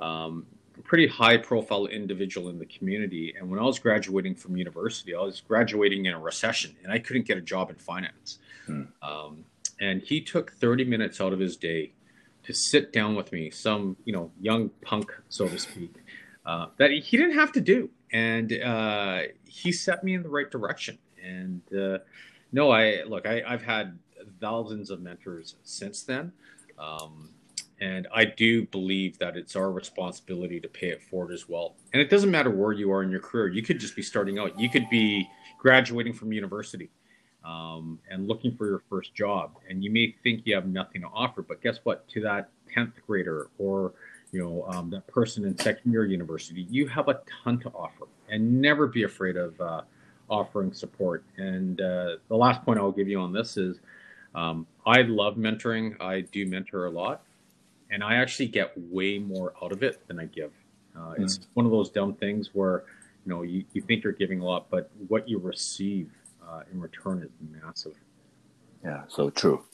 um, 0.00 0.46
pretty 0.82 1.06
high 1.06 1.36
profile 1.36 1.86
individual 1.86 2.48
in 2.50 2.58
the 2.58 2.66
community. 2.66 3.34
And 3.38 3.50
when 3.50 3.58
I 3.58 3.62
was 3.62 3.78
graduating 3.78 4.34
from 4.34 4.56
university, 4.56 5.14
I 5.14 5.20
was 5.20 5.40
graduating 5.40 6.06
in 6.06 6.14
a 6.14 6.18
recession 6.18 6.76
and 6.82 6.92
I 6.92 6.98
couldn't 6.98 7.26
get 7.26 7.38
a 7.38 7.40
job 7.40 7.70
in 7.70 7.76
finance. 7.76 8.38
Hmm. 8.66 8.82
Um, 9.02 9.44
and 9.80 10.02
he 10.02 10.20
took 10.20 10.52
30 10.52 10.84
minutes 10.84 11.20
out 11.20 11.32
of 11.32 11.38
his 11.38 11.56
day 11.56 11.92
to 12.44 12.52
sit 12.52 12.92
down 12.92 13.14
with 13.14 13.32
me, 13.32 13.50
some, 13.50 13.96
you 14.04 14.12
know, 14.12 14.30
young 14.40 14.68
punk, 14.82 15.10
so 15.28 15.48
to 15.48 15.58
speak, 15.58 15.94
uh, 16.46 16.66
that 16.76 16.90
he 16.90 17.16
didn't 17.16 17.34
have 17.34 17.52
to 17.52 17.60
do. 17.60 17.90
And 18.12 18.52
uh, 18.52 19.22
he 19.46 19.72
set 19.72 20.04
me 20.04 20.14
in 20.14 20.22
the 20.22 20.28
right 20.28 20.50
direction. 20.50 20.98
And 21.22 21.62
uh, 21.76 21.98
no, 22.52 22.70
I 22.70 23.02
look, 23.04 23.26
I, 23.26 23.42
I've 23.46 23.62
had 23.62 23.98
thousands 24.40 24.90
of 24.90 25.00
mentors 25.00 25.56
since 25.62 26.02
then. 26.02 26.32
Um, 26.78 27.30
and 27.80 28.06
I 28.14 28.24
do 28.24 28.66
believe 28.66 29.18
that 29.18 29.36
it's 29.36 29.56
our 29.56 29.70
responsibility 29.70 30.60
to 30.60 30.68
pay 30.68 30.88
it 30.88 31.02
forward 31.02 31.32
as 31.32 31.48
well. 31.48 31.74
And 31.92 32.00
it 32.00 32.08
doesn't 32.08 32.30
matter 32.30 32.50
where 32.50 32.72
you 32.72 32.92
are 32.92 33.02
in 33.02 33.10
your 33.10 33.20
career. 33.20 33.48
You 33.48 33.62
could 33.62 33.80
just 33.80 33.96
be 33.96 34.02
starting 34.02 34.38
out. 34.38 34.58
You 34.58 34.70
could 34.70 34.88
be 34.90 35.28
graduating 35.58 36.12
from 36.12 36.32
university 36.32 36.88
um, 37.44 37.98
and 38.10 38.28
looking 38.28 38.56
for 38.56 38.66
your 38.66 38.82
first 38.88 39.14
job. 39.14 39.58
And 39.68 39.82
you 39.84 39.90
may 39.90 40.14
think 40.22 40.42
you 40.44 40.54
have 40.54 40.66
nothing 40.66 41.02
to 41.02 41.08
offer, 41.08 41.42
but 41.42 41.62
guess 41.62 41.78
what? 41.82 42.08
To 42.10 42.20
that 42.22 42.48
10th 42.74 42.92
grader 43.06 43.48
or 43.58 43.92
you 44.32 44.40
know 44.42 44.64
um, 44.68 44.90
that 44.90 45.06
person 45.06 45.44
in 45.44 45.56
second 45.58 45.92
year 45.92 46.04
university, 46.04 46.66
you 46.70 46.88
have 46.88 47.08
a 47.08 47.20
ton 47.44 47.58
to 47.60 47.68
offer. 47.70 48.06
And 48.28 48.60
never 48.60 48.86
be 48.86 49.02
afraid 49.02 49.36
of 49.36 49.60
uh, 49.60 49.82
offering 50.30 50.72
support. 50.72 51.24
And 51.36 51.80
uh, 51.80 52.16
the 52.28 52.36
last 52.36 52.64
point 52.64 52.78
I'll 52.78 52.92
give 52.92 53.08
you 53.08 53.20
on 53.20 53.32
this 53.32 53.56
is 53.56 53.80
um, 54.34 54.66
I 54.86 55.02
love 55.02 55.36
mentoring. 55.36 56.00
I 56.00 56.22
do 56.22 56.46
mentor 56.46 56.86
a 56.86 56.90
lot, 56.90 57.22
and 57.90 58.02
I 58.02 58.16
actually 58.16 58.48
get 58.48 58.72
way 58.76 59.18
more 59.18 59.54
out 59.62 59.72
of 59.72 59.82
it 59.82 60.06
than 60.08 60.18
I 60.18 60.26
give. 60.26 60.52
Uh, 60.96 61.14
it's 61.18 61.38
mm. 61.38 61.46
one 61.54 61.66
of 61.66 61.72
those 61.72 61.90
dumb 61.90 62.14
things 62.14 62.50
where 62.52 62.84
you 63.24 63.30
know 63.30 63.42
you, 63.42 63.64
you 63.72 63.82
think 63.82 64.04
you're 64.04 64.12
giving 64.12 64.40
a 64.40 64.44
lot, 64.44 64.66
but 64.70 64.90
what 65.08 65.28
you 65.28 65.38
receive 65.38 66.10
uh, 66.46 66.62
in 66.72 66.80
return 66.80 67.22
is 67.22 67.30
massive. 67.62 67.94
Yeah, 68.84 69.02
so 69.08 69.30
true. 69.30 69.64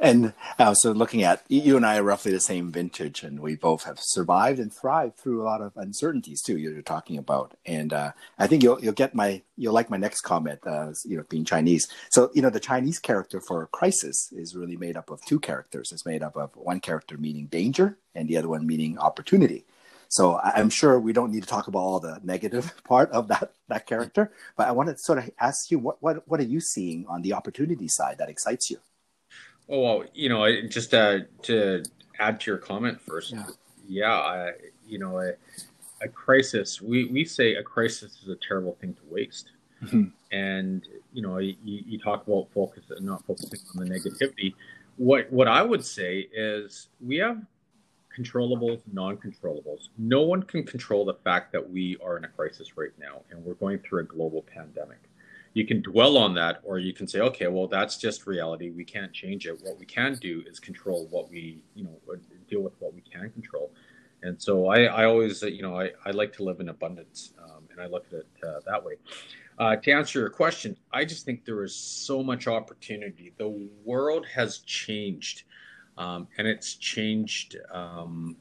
And 0.00 0.34
uh, 0.58 0.74
so, 0.74 0.92
looking 0.92 1.22
at 1.22 1.42
you 1.48 1.76
and 1.76 1.86
I 1.86 1.98
are 1.98 2.02
roughly 2.02 2.32
the 2.32 2.40
same 2.40 2.70
vintage, 2.70 3.22
and 3.22 3.40
we 3.40 3.56
both 3.56 3.84
have 3.84 3.98
survived 4.00 4.58
and 4.58 4.72
thrived 4.72 5.16
through 5.18 5.42
a 5.42 5.44
lot 5.44 5.60
of 5.60 5.72
uncertainties 5.76 6.42
too. 6.42 6.58
You're 6.58 6.82
talking 6.82 7.18
about, 7.18 7.56
and 7.64 7.92
uh, 7.92 8.12
I 8.38 8.46
think 8.46 8.62
you'll 8.62 8.82
you'll 8.82 8.92
get 8.92 9.14
my 9.14 9.42
you'll 9.56 9.74
like 9.74 9.90
my 9.90 9.96
next 9.96 10.20
comment. 10.20 10.60
Uh, 10.66 10.92
you 11.04 11.16
know, 11.16 11.24
being 11.28 11.44
Chinese, 11.44 11.88
so 12.10 12.30
you 12.34 12.42
know 12.42 12.50
the 12.50 12.60
Chinese 12.60 12.98
character 12.98 13.40
for 13.40 13.66
crisis 13.68 14.30
is 14.32 14.54
really 14.54 14.76
made 14.76 14.96
up 14.96 15.10
of 15.10 15.24
two 15.24 15.40
characters. 15.40 15.90
It's 15.92 16.06
made 16.06 16.22
up 16.22 16.36
of 16.36 16.50
one 16.54 16.80
character 16.80 17.16
meaning 17.16 17.46
danger, 17.46 17.98
and 18.14 18.28
the 18.28 18.36
other 18.36 18.48
one 18.48 18.66
meaning 18.66 18.98
opportunity. 18.98 19.64
So 20.08 20.40
I'm 20.42 20.70
sure 20.70 20.98
we 20.98 21.12
don't 21.12 21.30
need 21.30 21.44
to 21.44 21.48
talk 21.48 21.68
about 21.68 21.78
all 21.78 22.00
the 22.00 22.20
negative 22.24 22.74
part 22.84 23.10
of 23.12 23.28
that 23.28 23.52
that 23.68 23.86
character, 23.86 24.32
but 24.56 24.68
I 24.68 24.72
want 24.72 24.88
to 24.88 24.98
sort 24.98 25.18
of 25.18 25.30
ask 25.40 25.70
you 25.70 25.78
what 25.78 26.02
what 26.02 26.28
what 26.28 26.40
are 26.40 26.44
you 26.44 26.60
seeing 26.60 27.06
on 27.08 27.22
the 27.22 27.32
opportunity 27.32 27.88
side 27.88 28.18
that 28.18 28.28
excites 28.28 28.70
you? 28.70 28.78
Oh 29.70 29.80
well, 29.80 30.04
you 30.14 30.28
know, 30.28 30.62
just 30.62 30.92
uh, 30.92 31.20
to 31.42 31.84
add 32.18 32.40
to 32.40 32.50
your 32.50 32.58
comment 32.58 33.00
first, 33.00 33.32
yeah, 33.32 33.46
yeah 33.86 34.12
I, 34.12 34.52
you 34.86 34.98
know, 34.98 35.18
a, 35.18 35.32
a, 36.02 36.08
crisis. 36.08 36.82
We 36.82 37.04
we 37.04 37.24
say 37.24 37.54
a 37.54 37.62
crisis 37.62 38.18
is 38.20 38.28
a 38.28 38.36
terrible 38.36 38.76
thing 38.80 38.94
to 38.94 39.00
waste, 39.08 39.52
mm-hmm. 39.84 40.08
and 40.32 40.86
you 41.12 41.22
know, 41.22 41.38
you, 41.38 41.54
you 41.62 41.98
talk 42.00 42.26
about 42.26 42.48
focus 42.52 42.84
and 42.90 43.06
not 43.06 43.24
focusing 43.26 43.60
on 43.78 43.86
the 43.86 43.94
negativity. 43.94 44.54
What 44.96 45.30
what 45.30 45.46
I 45.46 45.62
would 45.62 45.84
say 45.84 46.28
is 46.32 46.88
we 47.00 47.18
have 47.18 47.40
controllables, 48.18 48.80
non-controllables. 48.92 49.88
No 49.96 50.22
one 50.22 50.42
can 50.42 50.64
control 50.64 51.04
the 51.04 51.14
fact 51.14 51.52
that 51.52 51.70
we 51.70 51.96
are 52.04 52.16
in 52.16 52.24
a 52.24 52.28
crisis 52.28 52.76
right 52.76 52.90
now, 52.98 53.20
and 53.30 53.44
we're 53.44 53.54
going 53.54 53.78
through 53.78 54.00
a 54.00 54.04
global 54.04 54.42
pandemic 54.42 54.98
you 55.52 55.66
can 55.66 55.82
dwell 55.82 56.16
on 56.16 56.34
that 56.34 56.60
or 56.62 56.78
you 56.78 56.92
can 56.92 57.08
say 57.08 57.20
okay 57.20 57.48
well 57.48 57.66
that's 57.66 57.96
just 57.96 58.26
reality. 58.26 58.70
We 58.70 58.84
can't 58.84 59.12
change 59.12 59.46
it. 59.46 59.60
What 59.62 59.78
we 59.78 59.86
can 59.86 60.14
do 60.14 60.42
is 60.46 60.60
control 60.60 61.06
what 61.10 61.30
we 61.30 61.62
you 61.74 61.84
know 61.84 61.98
deal 62.48 62.62
with 62.62 62.74
what 62.78 62.94
we 62.94 63.00
can 63.00 63.30
control. 63.30 63.72
And 64.22 64.40
so 64.40 64.66
i, 64.66 64.84
I 64.84 65.04
always 65.04 65.42
you 65.42 65.62
know 65.62 65.78
I, 65.80 65.90
I 66.04 66.10
like 66.10 66.32
to 66.34 66.44
live 66.44 66.60
in 66.60 66.68
abundance 66.68 67.32
um, 67.42 67.64
and 67.70 67.80
i 67.80 67.86
look 67.86 68.06
at 68.08 68.20
it 68.20 68.28
uh, 68.46 68.60
that 68.66 68.84
way. 68.84 68.94
Uh, 69.58 69.76
to 69.76 69.92
answer 69.92 70.20
your 70.20 70.30
question 70.30 70.76
i 70.92 71.04
just 71.04 71.24
think 71.24 71.44
there 71.44 71.64
is 71.64 71.74
so 71.74 72.22
much 72.22 72.46
opportunity. 72.46 73.32
The 73.38 73.68
world 73.84 74.26
has 74.34 74.58
changed 74.60 75.44
um, 75.98 76.28
and 76.38 76.46
it's 76.46 76.74
changed 76.74 77.56
um, 77.72 78.36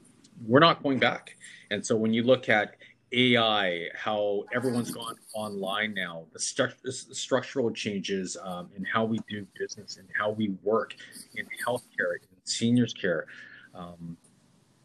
we're 0.47 0.59
not 0.59 0.81
going 0.81 0.99
back. 0.99 1.35
And 1.71 1.85
so 1.85 1.95
when 1.95 2.13
you 2.13 2.23
look 2.23 2.49
at 2.49 2.75
AI, 3.11 3.87
how 3.95 4.43
everyone's 4.53 4.91
gone 4.91 5.15
online 5.33 5.93
now, 5.93 6.25
the, 6.31 6.39
stru- 6.39 6.79
the 6.83 6.91
structural 6.91 7.71
changes 7.71 8.37
um, 8.43 8.69
in 8.75 8.83
how 8.83 9.03
we 9.03 9.19
do 9.29 9.45
business 9.57 9.97
and 9.97 10.07
how 10.17 10.29
we 10.31 10.49
work 10.63 10.95
in 11.35 11.45
healthcare, 11.65 12.15
in 12.21 12.37
seniors 12.43 12.93
care. 12.93 13.25
Um, 13.73 14.17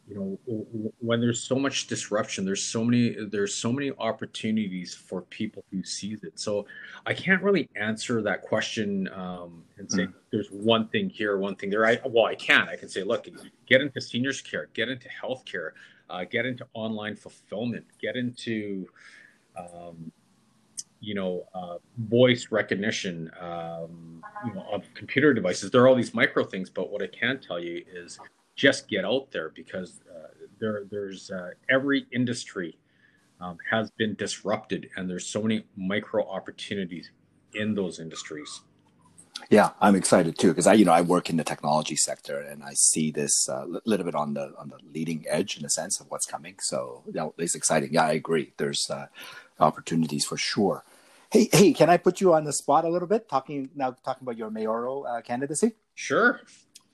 you 0.07 0.15
know 0.15 0.91
when 0.99 1.19
there's 1.19 1.41
so 1.41 1.55
much 1.55 1.87
disruption 1.87 2.45
there's 2.45 2.61
so 2.61 2.83
many 2.83 3.15
there's 3.31 3.53
so 3.53 3.71
many 3.71 3.91
opportunities 3.97 4.93
for 4.93 5.21
people 5.23 5.63
who 5.71 5.83
sees 5.83 6.23
it. 6.23 6.39
So 6.39 6.65
i 7.05 7.13
can't 7.13 7.41
really 7.41 7.67
answer 7.75 8.21
that 8.21 8.41
question 8.43 9.09
um, 9.13 9.63
and 9.77 9.91
say 9.91 10.03
mm. 10.03 10.13
there's 10.31 10.49
one 10.49 10.87
thing 10.89 11.09
here 11.09 11.37
one 11.37 11.55
thing 11.55 11.69
there. 11.69 11.85
I 11.85 11.99
well 12.05 12.25
i 12.25 12.35
can. 12.35 12.69
I 12.69 12.75
can 12.75 12.89
say 12.89 13.03
look 13.03 13.27
get 13.65 13.81
into 13.81 13.99
seniors 13.99 14.41
care 14.41 14.69
get 14.73 14.89
into 14.89 15.09
healthcare 15.09 15.71
uh, 16.09 16.23
get 16.23 16.45
into 16.45 16.65
online 16.73 17.15
fulfillment 17.15 17.85
get 18.01 18.15
into 18.15 18.87
um, 19.57 20.11
you 20.99 21.13
know 21.13 21.45
uh, 21.53 21.77
voice 21.97 22.47
recognition 22.51 23.29
um, 23.39 24.23
you 24.45 24.53
know 24.53 24.65
of 24.71 24.83
computer 24.93 25.33
devices. 25.33 25.71
There 25.71 25.81
are 25.81 25.87
all 25.87 25.95
these 25.95 26.13
micro 26.13 26.43
things 26.43 26.69
but 26.69 26.89
what 26.89 27.01
i 27.01 27.07
can 27.07 27.39
tell 27.39 27.59
you 27.59 27.83
is 27.91 28.19
just 28.55 28.87
get 28.87 29.05
out 29.05 29.31
there 29.31 29.49
because 29.49 30.01
uh, 30.09 30.29
there 30.59 30.83
there's 30.89 31.31
uh, 31.31 31.51
every 31.69 32.05
industry 32.11 32.77
um, 33.41 33.57
has 33.69 33.91
been 33.91 34.15
disrupted 34.15 34.89
and 34.95 35.09
there's 35.09 35.25
so 35.25 35.41
many 35.41 35.65
micro 35.75 36.27
opportunities 36.27 37.11
in 37.53 37.75
those 37.75 37.99
industries 37.99 38.61
yeah 39.49 39.71
i'm 39.81 39.95
excited 39.95 40.37
too 40.37 40.49
because 40.49 40.67
i 40.67 40.73
you 40.73 40.85
know 40.85 40.91
i 40.91 41.01
work 41.01 41.29
in 41.29 41.37
the 41.37 41.43
technology 41.43 41.95
sector 41.95 42.39
and 42.39 42.63
i 42.63 42.73
see 42.73 43.11
this 43.11 43.47
a 43.49 43.53
uh, 43.53 43.65
little 43.85 44.05
bit 44.05 44.15
on 44.15 44.33
the 44.33 44.53
on 44.57 44.69
the 44.69 44.77
leading 44.93 45.25
edge 45.27 45.57
in 45.57 45.65
a 45.65 45.69
sense 45.69 45.99
of 45.99 46.09
what's 46.09 46.25
coming. 46.25 46.55
So 46.61 47.03
you 47.05 47.13
know, 47.13 47.33
it's 47.37 47.55
exciting. 47.55 47.89
Yeah 47.91 48.05
i 48.05 48.11
agree. 48.11 48.53
There's 48.57 48.89
uh, 48.89 49.07
opportunities 49.59 50.25
for 50.25 50.37
sure. 50.37 50.83
Hey 51.31 51.49
hey 51.51 51.73
can 51.73 51.89
i 51.89 51.97
put 51.97 52.21
you 52.21 52.33
on 52.33 52.43
the 52.43 52.53
spot 52.53 52.85
a 52.85 52.89
little 52.89 53.07
bit 53.07 53.29
talking 53.29 53.69
now 53.75 53.95
talking 54.03 54.23
about 54.25 54.37
your 54.37 54.49
mayoral 54.49 55.05
uh, 55.07 55.21
candidacy? 55.21 55.73
Sure. 55.93 56.41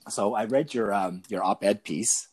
So 0.08 0.34
I 0.34 0.44
read 0.44 0.74
your 0.74 0.92
um, 0.92 1.22
your 1.28 1.44
op-ed 1.44 1.84
piece 1.84 2.28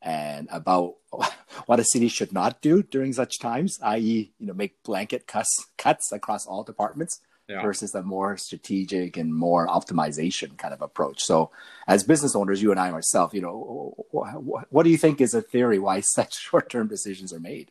and 0.00 0.48
about 0.50 0.96
what 1.66 1.78
a 1.80 1.84
city 1.84 2.08
should 2.08 2.32
not 2.32 2.60
do 2.60 2.82
during 2.82 3.12
such 3.12 3.38
times, 3.38 3.78
i.e., 3.82 4.32
you 4.38 4.46
know, 4.46 4.54
make 4.54 4.82
blanket 4.82 5.26
cuts 5.26 5.66
cuts 5.78 6.10
across 6.12 6.46
all 6.46 6.64
departments 6.64 7.20
yeah. 7.52 7.62
versus 7.62 7.94
a 7.94 8.02
more 8.02 8.36
strategic 8.36 9.16
and 9.16 9.34
more 9.34 9.66
optimization 9.66 10.56
kind 10.56 10.74
of 10.74 10.82
approach. 10.82 11.22
So, 11.22 11.50
as 11.86 12.04
business 12.04 12.34
owners, 12.34 12.62
you 12.62 12.70
and 12.70 12.80
I 12.80 12.90
ourselves, 12.90 13.34
you 13.34 13.40
know, 13.40 13.94
what, 14.10 14.66
what 14.70 14.82
do 14.82 14.90
you 14.90 14.98
think 14.98 15.20
is 15.20 15.34
a 15.34 15.42
theory 15.42 15.78
why 15.78 16.00
such 16.16 16.38
short-term 16.38 16.88
decisions 16.88 17.32
are 17.32 17.40
made? 17.40 17.70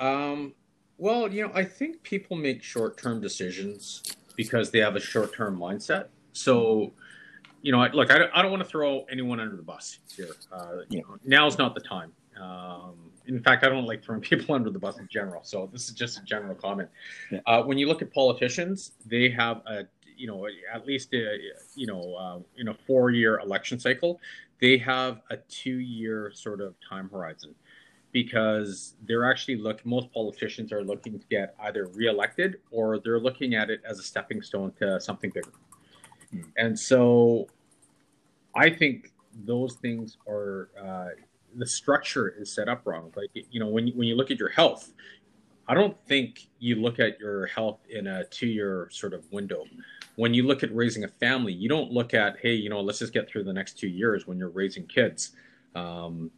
Um, 0.00 0.54
well, 0.96 1.32
you 1.32 1.46
know, 1.46 1.52
I 1.54 1.64
think 1.64 2.02
people 2.02 2.36
make 2.36 2.62
short-term 2.62 3.20
decisions 3.20 4.02
because 4.36 4.70
they 4.70 4.78
have 4.78 4.96
a 4.96 5.00
short-term 5.00 5.58
mindset. 5.58 6.06
So 6.32 6.92
you 7.62 7.72
know, 7.72 7.84
look, 7.92 8.10
I 8.10 8.18
don't, 8.18 8.30
I 8.34 8.42
don't 8.42 8.50
want 8.50 8.62
to 8.62 8.68
throw 8.68 9.04
anyone 9.10 9.40
under 9.40 9.56
the 9.56 9.62
bus 9.62 9.98
here. 10.16 10.36
Uh, 10.52 10.82
you 10.88 11.02
know, 11.02 11.16
now's 11.24 11.58
not 11.58 11.74
the 11.74 11.80
time. 11.80 12.12
Um, 12.40 13.10
in 13.28 13.42
fact, 13.42 13.62
I 13.62 13.68
don't 13.68 13.86
like 13.86 14.02
throwing 14.02 14.20
people 14.32 14.54
under 14.54 14.70
the 14.70 14.78
bus 14.78 14.98
in 14.98 15.08
general. 15.08 15.44
So 15.44 15.68
this 15.72 15.88
is 15.88 15.94
just 15.94 16.18
a 16.18 16.24
general 16.24 16.54
comment. 16.54 16.88
Yeah. 17.30 17.40
Uh, 17.46 17.62
when 17.62 17.78
you 17.78 17.86
look 17.86 18.02
at 18.02 18.12
politicians, 18.12 18.92
they 19.06 19.28
have 19.30 19.58
a, 19.66 19.84
you 20.16 20.26
know, 20.26 20.48
at 20.72 20.86
least 20.86 21.14
a, 21.14 21.38
you 21.76 21.86
know, 21.86 22.14
uh, 22.14 22.38
in 22.56 22.68
a 22.68 22.74
four-year 22.74 23.38
election 23.38 23.78
cycle, 23.78 24.20
they 24.60 24.76
have 24.78 25.20
a 25.30 25.36
two-year 25.36 26.32
sort 26.34 26.60
of 26.60 26.74
time 26.86 27.08
horizon 27.10 27.54
because 28.10 28.94
they're 29.06 29.30
actually 29.30 29.56
look. 29.56 29.84
Most 29.86 30.12
politicians 30.12 30.72
are 30.72 30.82
looking 30.82 31.20
to 31.20 31.26
get 31.28 31.54
either 31.60 31.86
reelected 31.88 32.56
or 32.70 32.98
they're 32.98 33.20
looking 33.20 33.54
at 33.54 33.70
it 33.70 33.80
as 33.88 33.98
a 34.00 34.02
stepping 34.02 34.42
stone 34.42 34.72
to 34.80 35.00
something 35.00 35.30
bigger. 35.30 35.52
Hmm. 36.30 36.40
And 36.56 36.78
so 36.78 37.46
I 38.56 38.70
think 38.70 39.12
those 39.44 39.74
things 39.74 40.16
are 40.26 40.70
uh, 40.82 41.08
the 41.58 41.66
structure 41.66 42.28
is 42.28 42.52
set 42.52 42.68
up 42.68 42.86
wrong. 42.86 43.12
Like 43.16 43.30
you 43.34 43.60
know, 43.60 43.68
when 43.68 43.88
when 43.88 44.08
you 44.08 44.16
look 44.16 44.30
at 44.30 44.38
your 44.38 44.48
health, 44.48 44.92
I 45.66 45.74
don't 45.74 45.96
think 46.06 46.48
you 46.58 46.76
look 46.76 46.98
at 46.98 47.20
your 47.20 47.46
health 47.46 47.80
in 47.90 48.06
a 48.06 48.24
two-year 48.24 48.88
sort 48.90 49.12
of 49.12 49.30
window. 49.30 49.64
When 50.16 50.32
you 50.34 50.44
look 50.44 50.62
at 50.62 50.74
raising 50.74 51.04
a 51.04 51.08
family, 51.08 51.52
you 51.52 51.68
don't 51.68 51.92
look 51.92 52.14
at 52.14 52.38
hey, 52.40 52.54
you 52.54 52.70
know, 52.70 52.80
let's 52.80 53.00
just 53.00 53.12
get 53.12 53.28
through 53.28 53.44
the 53.44 53.52
next 53.52 53.78
two 53.78 53.88
years 53.88 54.26
when 54.26 54.38
you're 54.38 54.48
raising 54.48 54.86
kids. 54.86 55.32
Um, 55.74 56.30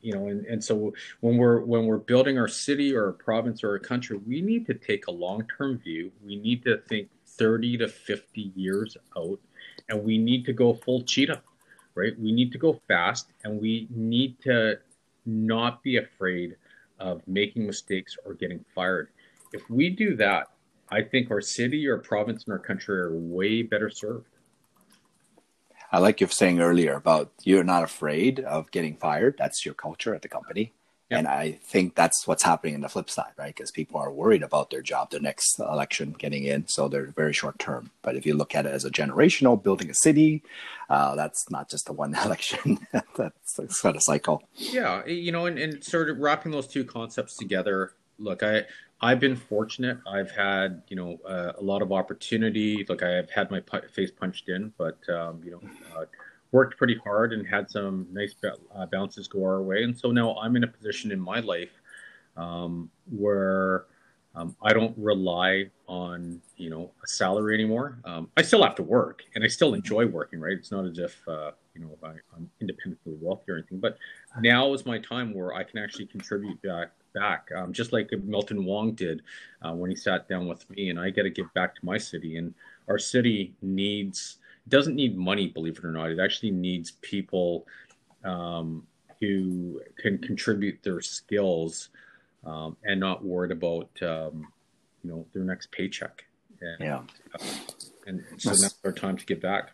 you 0.00 0.12
know, 0.12 0.28
and, 0.28 0.46
and 0.46 0.62
so 0.62 0.92
when 1.20 1.36
we're 1.36 1.60
when 1.60 1.86
we're 1.86 1.98
building 1.98 2.38
our 2.38 2.48
city 2.48 2.94
or 2.94 3.08
a 3.08 3.12
province 3.12 3.64
or 3.64 3.74
a 3.74 3.80
country, 3.80 4.18
we 4.18 4.40
need 4.40 4.66
to 4.66 4.74
take 4.74 5.08
a 5.08 5.10
long-term 5.10 5.78
view. 5.78 6.12
We 6.24 6.36
need 6.36 6.62
to 6.64 6.78
think 6.88 7.08
30 7.26 7.78
to 7.78 7.88
50 7.88 8.52
years 8.54 8.96
out, 9.16 9.40
and 9.88 10.04
we 10.04 10.18
need 10.18 10.44
to 10.46 10.52
go 10.52 10.72
full 10.72 11.02
cheetah, 11.02 11.42
right? 11.98 12.18
We 12.18 12.32
need 12.32 12.52
to 12.52 12.58
go 12.58 12.80
fast, 12.86 13.32
and 13.44 13.60
we 13.60 13.88
need 13.90 14.40
to 14.42 14.78
not 15.26 15.82
be 15.82 15.96
afraid 15.96 16.56
of 16.98 17.20
making 17.26 17.66
mistakes 17.66 18.16
or 18.24 18.34
getting 18.34 18.64
fired. 18.74 19.08
If 19.52 19.68
we 19.68 19.90
do 19.90 20.16
that, 20.16 20.48
I 20.90 21.02
think 21.02 21.30
our 21.30 21.40
city, 21.40 21.88
our 21.88 21.98
province, 21.98 22.44
and 22.44 22.52
our 22.52 22.58
country 22.58 22.98
are 22.98 23.12
way 23.12 23.62
better 23.62 23.90
served. 23.90 24.26
I 25.90 25.98
like 25.98 26.20
you 26.20 26.26
saying 26.28 26.60
earlier 26.60 26.94
about 26.94 27.32
you're 27.44 27.64
not 27.64 27.82
afraid 27.82 28.40
of 28.40 28.70
getting 28.70 28.96
fired. 28.96 29.36
That's 29.38 29.64
your 29.64 29.74
culture 29.74 30.14
at 30.14 30.22
the 30.22 30.28
company. 30.28 30.72
Yep. 31.10 31.18
And 31.18 31.28
I 31.28 31.52
think 31.62 31.94
that's 31.94 32.26
what's 32.26 32.42
happening 32.42 32.74
in 32.74 32.82
the 32.82 32.88
flip 32.88 33.08
side, 33.08 33.32
right? 33.38 33.54
Because 33.54 33.70
people 33.70 33.98
are 33.98 34.12
worried 34.12 34.42
about 34.42 34.70
their 34.70 34.82
job, 34.82 35.10
the 35.10 35.20
next 35.20 35.58
election 35.58 36.14
getting 36.18 36.44
in. 36.44 36.68
So 36.68 36.86
they're 36.86 37.06
very 37.06 37.32
short 37.32 37.58
term. 37.58 37.90
But 38.02 38.16
if 38.16 38.26
you 38.26 38.34
look 38.34 38.54
at 38.54 38.66
it 38.66 38.72
as 38.72 38.84
a 38.84 38.90
generational, 38.90 39.62
building 39.62 39.88
a 39.88 39.94
city, 39.94 40.42
uh, 40.90 41.14
that's 41.14 41.50
not 41.50 41.70
just 41.70 41.86
the 41.86 41.94
one 41.94 42.14
election. 42.24 42.86
that's, 43.16 43.58
a 43.58 43.70
sort 43.70 43.96
of 43.96 44.02
cycle. 44.02 44.42
Yeah. 44.54 45.04
You 45.06 45.32
know, 45.32 45.46
and, 45.46 45.58
and 45.58 45.82
sort 45.82 46.10
of 46.10 46.18
wrapping 46.18 46.52
those 46.52 46.66
two 46.66 46.84
concepts 46.84 47.36
together. 47.38 47.92
Look, 48.18 48.42
I, 48.42 48.64
I've 49.00 49.20
been 49.20 49.36
fortunate. 49.36 49.98
I've 50.06 50.30
had, 50.32 50.82
you 50.88 50.96
know, 50.96 51.20
uh, 51.26 51.52
a 51.56 51.62
lot 51.62 51.80
of 51.80 51.90
opportunity. 51.90 52.84
Look, 52.86 53.02
I 53.02 53.12
have 53.12 53.30
had 53.30 53.50
my 53.50 53.62
face 53.94 54.10
punched 54.10 54.50
in, 54.50 54.74
but, 54.76 54.98
um, 55.08 55.40
you 55.42 55.52
know, 55.52 55.60
uh, 55.96 56.04
worked 56.52 56.78
pretty 56.78 56.96
hard 57.04 57.32
and 57.32 57.46
had 57.46 57.70
some 57.70 58.06
nice 58.12 58.34
uh, 58.74 58.86
bounces 58.86 59.28
go 59.28 59.44
our 59.44 59.62
way. 59.62 59.82
And 59.82 59.96
so 59.96 60.10
now 60.10 60.36
I'm 60.36 60.56
in 60.56 60.64
a 60.64 60.68
position 60.68 61.12
in 61.12 61.20
my 61.20 61.40
life 61.40 61.72
um, 62.36 62.90
where 63.10 63.84
um, 64.34 64.54
I 64.62 64.72
don't 64.72 64.96
rely 64.96 65.70
on 65.88 66.40
you 66.56 66.70
know 66.70 66.92
a 67.02 67.06
salary 67.06 67.54
anymore. 67.54 67.98
Um, 68.04 68.30
I 68.36 68.42
still 68.42 68.62
have 68.62 68.76
to 68.76 68.82
work, 68.82 69.22
and 69.34 69.42
I 69.42 69.48
still 69.48 69.74
enjoy 69.74 70.06
working. 70.06 70.40
Right? 70.40 70.52
It's 70.52 70.70
not 70.70 70.86
as 70.86 70.98
if 70.98 71.20
uh, 71.26 71.52
you 71.74 71.80
know 71.80 71.98
I, 72.02 72.10
am 72.36 72.48
independently 72.60 73.14
wealthy 73.20 73.50
or 73.50 73.56
anything. 73.56 73.80
But 73.80 73.98
now 74.40 74.72
is 74.74 74.86
my 74.86 74.98
time 74.98 75.34
where 75.34 75.54
I 75.54 75.64
can 75.64 75.78
actually 75.78 76.06
contribute 76.06 76.60
back. 76.62 76.92
Back, 77.14 77.48
um, 77.56 77.72
just 77.72 77.92
like 77.92 78.10
Milton 78.22 78.64
Wong 78.64 78.92
did 78.92 79.22
uh, 79.62 79.72
when 79.72 79.90
he 79.90 79.96
sat 79.96 80.28
down 80.28 80.46
with 80.46 80.68
me, 80.70 80.90
and 80.90 81.00
I 81.00 81.08
get 81.10 81.22
to 81.22 81.30
give 81.30 81.52
back 81.54 81.74
to 81.74 81.84
my 81.84 81.96
city. 81.96 82.36
And 82.36 82.54
our 82.86 82.98
city 82.98 83.54
needs 83.62 84.36
doesn't 84.68 84.94
need 84.94 85.16
money, 85.16 85.48
believe 85.48 85.78
it 85.78 85.84
or 85.84 85.92
not. 85.92 86.10
It 86.10 86.18
actually 86.18 86.50
needs 86.50 86.92
people 87.02 87.66
um, 88.24 88.86
who 89.20 89.80
can 89.98 90.18
contribute 90.18 90.82
their 90.82 91.00
skills 91.00 91.90
um, 92.44 92.76
and 92.84 93.00
not 93.00 93.24
worried 93.24 93.52
about 93.52 93.90
um, 94.02 94.48
you 95.02 95.10
know 95.10 95.26
their 95.32 95.44
next 95.44 95.70
paycheck. 95.72 96.24
And, 96.60 96.80
yeah, 96.80 97.00
uh, 97.34 97.44
and 98.06 98.24
so 98.36 98.50
that's 98.50 98.74
our 98.84 98.92
time 98.92 99.16
to 99.16 99.24
give 99.24 99.40
back. 99.40 99.72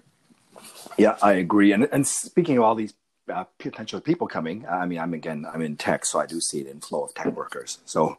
Yeah, 0.98 1.16
I 1.22 1.32
agree. 1.32 1.72
And 1.72 1.88
and 1.92 2.06
speaking 2.06 2.58
of 2.58 2.64
all 2.64 2.74
these 2.74 2.94
uh, 3.32 3.44
potential 3.58 4.00
people 4.00 4.26
coming, 4.26 4.66
I 4.66 4.86
mean, 4.86 4.98
I'm 4.98 5.14
again, 5.14 5.46
I'm 5.50 5.62
in 5.62 5.76
tech, 5.76 6.04
so 6.04 6.20
I 6.20 6.26
do 6.26 6.40
see 6.40 6.60
an 6.60 6.66
inflow 6.66 7.04
of 7.04 7.14
tech 7.14 7.34
workers. 7.34 7.78
So 7.84 8.18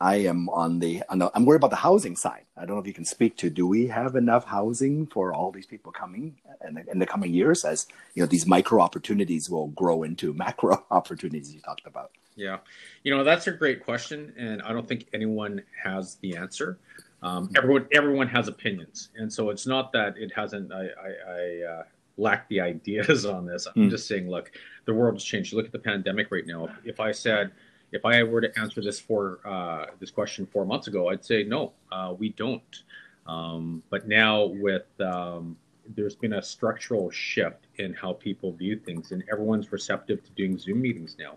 I 0.00 0.16
am 0.16 0.48
on 0.50 0.78
the, 0.78 1.02
on 1.08 1.18
the, 1.18 1.30
I'm 1.34 1.46
worried 1.46 1.56
about 1.56 1.70
the 1.70 1.76
housing 1.76 2.16
side. 2.16 2.44
I 2.56 2.66
don't 2.66 2.76
know 2.76 2.80
if 2.80 2.86
you 2.86 2.92
can 2.92 3.04
speak 3.04 3.36
to. 3.38 3.48
Do 3.48 3.66
we 3.66 3.86
have 3.86 4.14
enough 4.14 4.44
housing 4.44 5.06
for 5.06 5.32
all 5.32 5.50
these 5.50 5.66
people 5.66 5.90
coming 5.90 6.36
in 6.66 6.74
the, 6.74 6.90
in 6.90 6.98
the 6.98 7.06
coming 7.06 7.32
years? 7.32 7.64
As 7.64 7.86
you 8.14 8.22
know, 8.22 8.26
these 8.26 8.46
micro 8.46 8.80
opportunities 8.80 9.48
will 9.48 9.68
grow 9.68 10.02
into 10.02 10.34
macro 10.44 10.84
opportunities 10.90 11.54
you 11.54 11.60
talked 11.60 11.86
about. 11.86 12.10
Yeah, 12.34 12.58
you 13.02 13.16
know 13.16 13.24
that's 13.24 13.46
a 13.46 13.50
great 13.50 13.82
question, 13.82 14.34
and 14.36 14.60
I 14.60 14.74
don't 14.74 14.86
think 14.86 15.06
anyone 15.14 15.62
has 15.82 16.16
the 16.16 16.36
answer. 16.36 16.78
Um, 17.22 17.50
everyone 17.56 17.86
everyone 17.92 18.28
has 18.28 18.46
opinions, 18.46 19.08
and 19.16 19.32
so 19.32 19.48
it's 19.48 19.66
not 19.66 19.90
that 19.92 20.18
it 20.18 20.32
hasn't. 20.36 20.70
I, 20.70 20.82
I, 20.82 21.30
I 21.30 21.72
uh, 21.72 21.82
lack 22.18 22.46
the 22.50 22.60
ideas 22.72 23.24
on 23.24 23.46
this. 23.46 23.66
I'm 23.66 23.86
mm. 23.86 23.90
just 23.90 24.06
saying, 24.06 24.28
look, 24.28 24.52
the 24.84 24.92
world 24.92 25.14
has 25.14 25.24
changed. 25.24 25.54
Look 25.54 25.64
at 25.64 25.72
the 25.72 25.78
pandemic 25.78 26.30
right 26.30 26.46
now. 26.46 26.66
If, 26.66 26.72
if 26.84 27.00
I 27.00 27.10
said 27.10 27.52
if 27.92 28.04
I 28.04 28.22
were 28.22 28.40
to 28.40 28.58
answer 28.58 28.80
this 28.82 28.98
for 28.98 29.40
uh, 29.44 29.86
this 30.00 30.10
question 30.10 30.46
four 30.46 30.64
months 30.64 30.86
ago, 30.86 31.08
I'd 31.08 31.24
say 31.24 31.44
no, 31.44 31.72
uh, 31.92 32.14
we 32.16 32.30
don't. 32.30 32.82
Um, 33.26 33.82
but 33.90 34.06
now 34.06 34.44
with 34.44 34.86
um, 35.00 35.56
there's 35.94 36.14
been 36.14 36.34
a 36.34 36.42
structural 36.42 37.10
shift 37.10 37.66
in 37.76 37.92
how 37.94 38.12
people 38.14 38.52
view 38.52 38.76
things, 38.78 39.12
and 39.12 39.22
everyone's 39.30 39.72
receptive 39.72 40.24
to 40.24 40.30
doing 40.32 40.58
Zoom 40.58 40.80
meetings 40.80 41.16
now, 41.18 41.36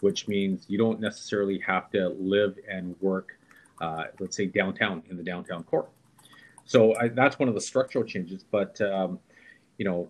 which 0.00 0.28
means 0.28 0.66
you 0.68 0.78
don't 0.78 1.00
necessarily 1.00 1.58
have 1.58 1.90
to 1.90 2.08
live 2.10 2.56
and 2.68 2.94
work, 3.00 3.38
uh, 3.80 4.04
let's 4.18 4.36
say 4.36 4.46
downtown 4.46 5.02
in 5.10 5.16
the 5.16 5.22
downtown 5.22 5.62
core. 5.64 5.88
So 6.64 6.94
I, 6.96 7.08
that's 7.08 7.38
one 7.38 7.48
of 7.48 7.54
the 7.54 7.60
structural 7.60 8.04
changes. 8.04 8.44
But 8.48 8.80
um, 8.80 9.18
you 9.78 9.84
know, 9.84 10.08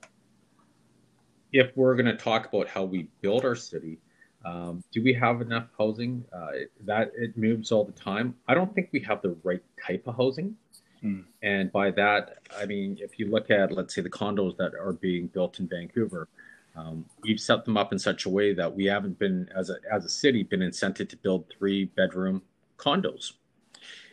if 1.52 1.74
we're 1.76 1.94
going 1.94 2.06
to 2.06 2.16
talk 2.16 2.46
about 2.46 2.68
how 2.68 2.84
we 2.84 3.08
build 3.22 3.44
our 3.44 3.54
city, 3.54 3.98
um, 4.44 4.82
do 4.92 5.02
we 5.02 5.12
have 5.14 5.40
enough 5.40 5.66
housing? 5.78 6.24
Uh, 6.32 6.50
that 6.84 7.12
it 7.16 7.36
moves 7.36 7.72
all 7.72 7.84
the 7.84 7.92
time. 7.92 8.34
I 8.48 8.54
don't 8.54 8.74
think 8.74 8.88
we 8.92 9.00
have 9.00 9.22
the 9.22 9.36
right 9.42 9.62
type 9.86 10.06
of 10.06 10.16
housing. 10.16 10.56
Mm. 11.04 11.24
And 11.42 11.72
by 11.72 11.90
that, 11.92 12.38
I 12.58 12.66
mean, 12.66 12.98
if 13.00 13.18
you 13.18 13.30
look 13.30 13.50
at, 13.50 13.72
let's 13.72 13.94
say, 13.94 14.02
the 14.02 14.10
condos 14.10 14.56
that 14.58 14.74
are 14.74 14.92
being 14.92 15.28
built 15.28 15.58
in 15.58 15.68
Vancouver, 15.68 16.28
um, 16.76 17.04
we've 17.22 17.40
set 17.40 17.64
them 17.64 17.76
up 17.76 17.92
in 17.92 17.98
such 17.98 18.26
a 18.26 18.28
way 18.28 18.54
that 18.54 18.74
we 18.74 18.84
haven't 18.84 19.18
been, 19.18 19.48
as 19.56 19.70
a, 19.70 19.76
as 19.90 20.04
a 20.04 20.10
city, 20.10 20.42
been 20.42 20.60
incented 20.60 21.08
to 21.08 21.16
build 21.16 21.46
three 21.58 21.86
bedroom 21.86 22.42
condos. 22.76 23.32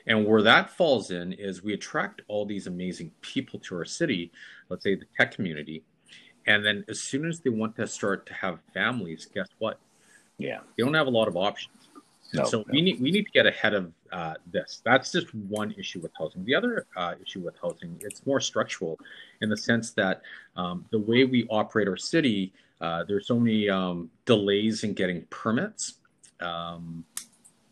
And 0.08 0.26
where 0.26 0.42
that 0.42 0.70
falls 0.70 1.12
in 1.12 1.34
is 1.34 1.64
we 1.64 1.74
attract 1.74 2.22
all 2.28 2.46
these 2.46 2.68
amazing 2.68 3.12
people 3.22 3.60
to 3.60 3.76
our 3.76 3.86
city, 3.86 4.32
let's 4.70 4.84
say 4.84 4.96
the 4.96 5.06
tech 5.18 5.34
community. 5.34 5.84
And 6.46 6.66
then 6.66 6.86
as 6.88 7.02
soon 7.02 7.28
as 7.28 7.42
they 7.42 7.50
want 7.50 7.76
to 7.76 7.88
start 7.88 8.26
to 8.28 8.34
have 8.34 8.60
families, 8.74 9.26
guess 9.26 9.50
what? 9.60 9.80
Yeah. 10.38 10.60
They 10.78 10.84
don't 10.84 10.94
have 10.94 11.08
a 11.08 11.12
lot 11.12 11.28
of 11.28 11.36
options. 11.36 11.88
No, 12.34 12.44
so 12.44 12.60
no. 12.60 12.66
we 12.70 12.82
need 12.82 13.00
we 13.00 13.12
need 13.12 13.26
to 13.26 13.32
get 13.32 13.46
ahead 13.46 13.74
of 13.74 13.92
uh, 14.12 14.34
this. 14.52 14.82
That's 14.84 15.12
just 15.12 15.34
one 15.34 15.74
issue 15.78 16.00
with 16.02 16.12
housing. 16.18 16.44
The 16.46 16.56
other 16.56 16.86
uh, 16.96 17.16
issue 17.26 17.40
with 17.40 17.56
housing, 17.62 17.98
it's 18.02 18.26
more 18.26 18.40
structural, 18.40 19.00
in 19.42 19.50
the 19.50 19.58
sense 19.58 19.92
that 19.92 20.22
um, 20.56 20.86
the 20.92 21.00
way 21.00 21.24
we 21.24 21.48
operate 21.50 21.88
our 21.88 21.98
city, 21.98 22.54
uh, 22.82 23.04
there's 23.06 23.28
so 23.28 23.40
many 23.40 23.70
um, 23.70 24.10
delays 24.26 24.84
in 24.84 24.94
getting 24.94 25.26
permits. 25.30 25.96
Um, 26.42 27.06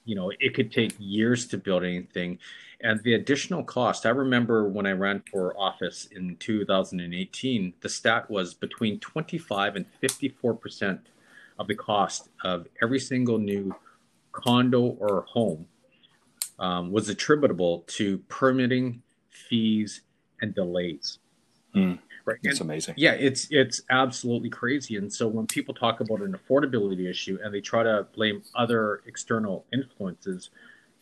you 0.06 0.16
know, 0.16 0.32
it 0.40 0.54
could 0.54 0.72
take 0.72 0.96
years 1.00 1.48
to 1.48 1.58
build 1.58 1.84
anything, 1.84 2.40
and 2.82 3.02
the 3.04 3.16
additional 3.16 3.64
cost. 3.64 4.06
I 4.06 4.10
remember 4.10 4.70
when 4.70 4.86
I 4.86 4.92
ran 4.92 5.22
for 5.30 5.58
office 5.60 6.08
in 6.16 6.38
2018, 6.38 7.74
the 7.82 7.90
stat 7.90 8.30
was 8.30 8.54
between 8.54 9.00
25 9.00 9.76
and 9.76 9.86
54 10.00 10.54
percent 10.54 11.02
of 11.60 11.68
the 11.68 11.76
cost 11.76 12.30
of 12.44 12.68
every 12.82 13.00
single 13.00 13.38
new 13.38 13.74
condo 14.32 14.82
or 14.82 15.26
home 15.28 15.66
um, 16.60 16.92
was 16.92 17.10
attributable 17.10 17.84
to 17.88 18.18
permitting 18.30 19.02
fees 19.30 20.02
and 20.42 20.54
delays. 20.54 21.20
Mm, 21.76 22.00
right, 22.26 22.38
it's 22.44 22.62
amazing. 22.62 22.96
Yeah, 22.98 23.14
it's 23.14 23.48
it's 23.52 23.82
absolutely 23.90 24.50
crazy. 24.50 24.96
And 24.96 25.12
so 25.12 25.28
when 25.28 25.46
people 25.48 25.74
talk 25.74 26.00
about 26.00 26.22
an 26.22 26.38
affordability 26.38 27.10
issue 27.10 27.38
and 27.44 27.54
they 27.54 27.62
try 27.62 27.84
to 27.84 28.08
blame 28.14 28.44
other 28.56 29.02
external 29.06 29.66
influences, 29.74 30.52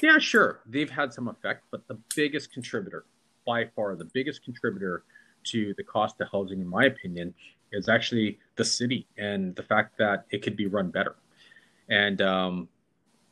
yeah, 0.02 0.18
sure, 0.18 0.62
they've 0.66 0.90
had 0.90 1.14
some 1.14 1.28
effect, 1.28 1.64
but 1.72 1.88
the 1.88 1.98
biggest 2.16 2.52
contributor, 2.52 3.06
by 3.46 3.66
far, 3.76 3.96
the 3.96 4.10
biggest 4.14 4.44
contributor 4.44 5.04
to 5.44 5.74
the 5.78 5.84
cost 5.84 6.20
of 6.22 6.28
housing, 6.32 6.60
in 6.60 6.68
my 6.68 6.86
opinion, 6.86 7.34
is 7.74 7.90
actually 7.90 8.40
the 8.56 8.64
city 8.64 9.08
and 9.18 9.56
the 9.56 9.64
fact 9.64 9.98
that 9.98 10.26
it 10.30 10.42
could 10.42 10.56
be 10.56 10.68
run 10.68 10.90
better. 10.90 11.16
And 11.90 12.22
um, 12.22 12.70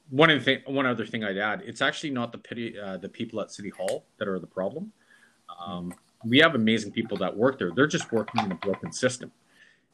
one 0.10 0.38
thing, 0.42 0.60
one 0.66 0.86
other 0.86 1.06
thing 1.06 1.24
I'd 1.24 1.38
add, 1.38 1.62
it's 1.66 1.82
actually 1.82 2.10
not 2.10 2.32
the 2.32 2.38
pity, 2.38 2.78
uh, 2.78 2.98
the 2.98 3.10
people 3.10 3.40
at 3.40 3.52
City 3.52 3.70
Hall 3.70 4.06
that 4.18 4.28
are 4.28 4.40
the 4.40 4.48
problem. 4.48 4.92
Um, 5.66 5.94
we 6.26 6.40
have 6.40 6.56
amazing 6.56 6.92
people 6.92 7.18
that 7.18 7.36
work 7.36 7.58
there. 7.58 7.72
They're 7.76 7.88
just 7.88 8.12
working 8.12 8.44
in 8.44 8.52
a 8.52 8.56
broken 8.56 8.92
system, 8.92 9.32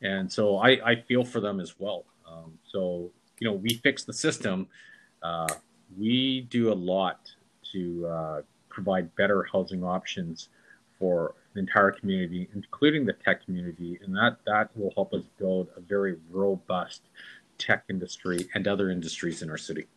and 0.02 0.32
so 0.32 0.58
I, 0.58 0.70
I 0.84 0.96
feel 1.08 1.24
for 1.24 1.40
them 1.40 1.60
as 1.60 1.76
well. 1.80 2.06
Um, 2.28 2.58
so 2.70 3.12
you 3.40 3.48
know, 3.48 3.54
we 3.54 3.70
fix 3.70 4.04
the 4.04 4.14
system. 4.14 4.68
Uh, 5.22 5.48
we 5.98 6.42
do 6.50 6.72
a 6.72 6.76
lot 6.76 7.32
to 7.72 8.08
uh, 8.08 8.42
provide 8.70 9.16
better 9.16 9.44
housing 9.52 9.84
options 9.84 10.50
for 11.00 11.36
the 11.58 11.62
entire 11.62 11.92
community, 11.92 12.48
including 12.54 13.06
the 13.06 13.14
tech 13.14 13.44
community, 13.44 14.00
and 14.04 14.16
that 14.16 14.38
that 14.46 14.70
will 14.76 14.92
help 14.96 15.12
us 15.14 15.24
build 15.40 15.70
a 15.76 15.82
very 15.82 16.16
robust 16.30 17.02
tech 17.58 17.84
industry 17.90 18.48
and 18.54 18.68
other 18.68 18.92
industries 18.92 19.42
in 19.42 19.50
our 19.50 19.58
city. 19.58 19.88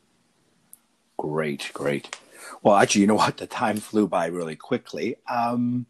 Great, 1.19 1.71
great. 1.75 2.17
Well, 2.63 2.77
actually, 2.77 3.03
you 3.03 3.07
know 3.07 3.17
what? 3.17 3.37
The 3.37 3.47
time 3.47 3.77
flew 3.77 4.09
by 4.09 4.27
really 4.27 4.57
quickly. 4.57 5.17
Um, 5.31 5.85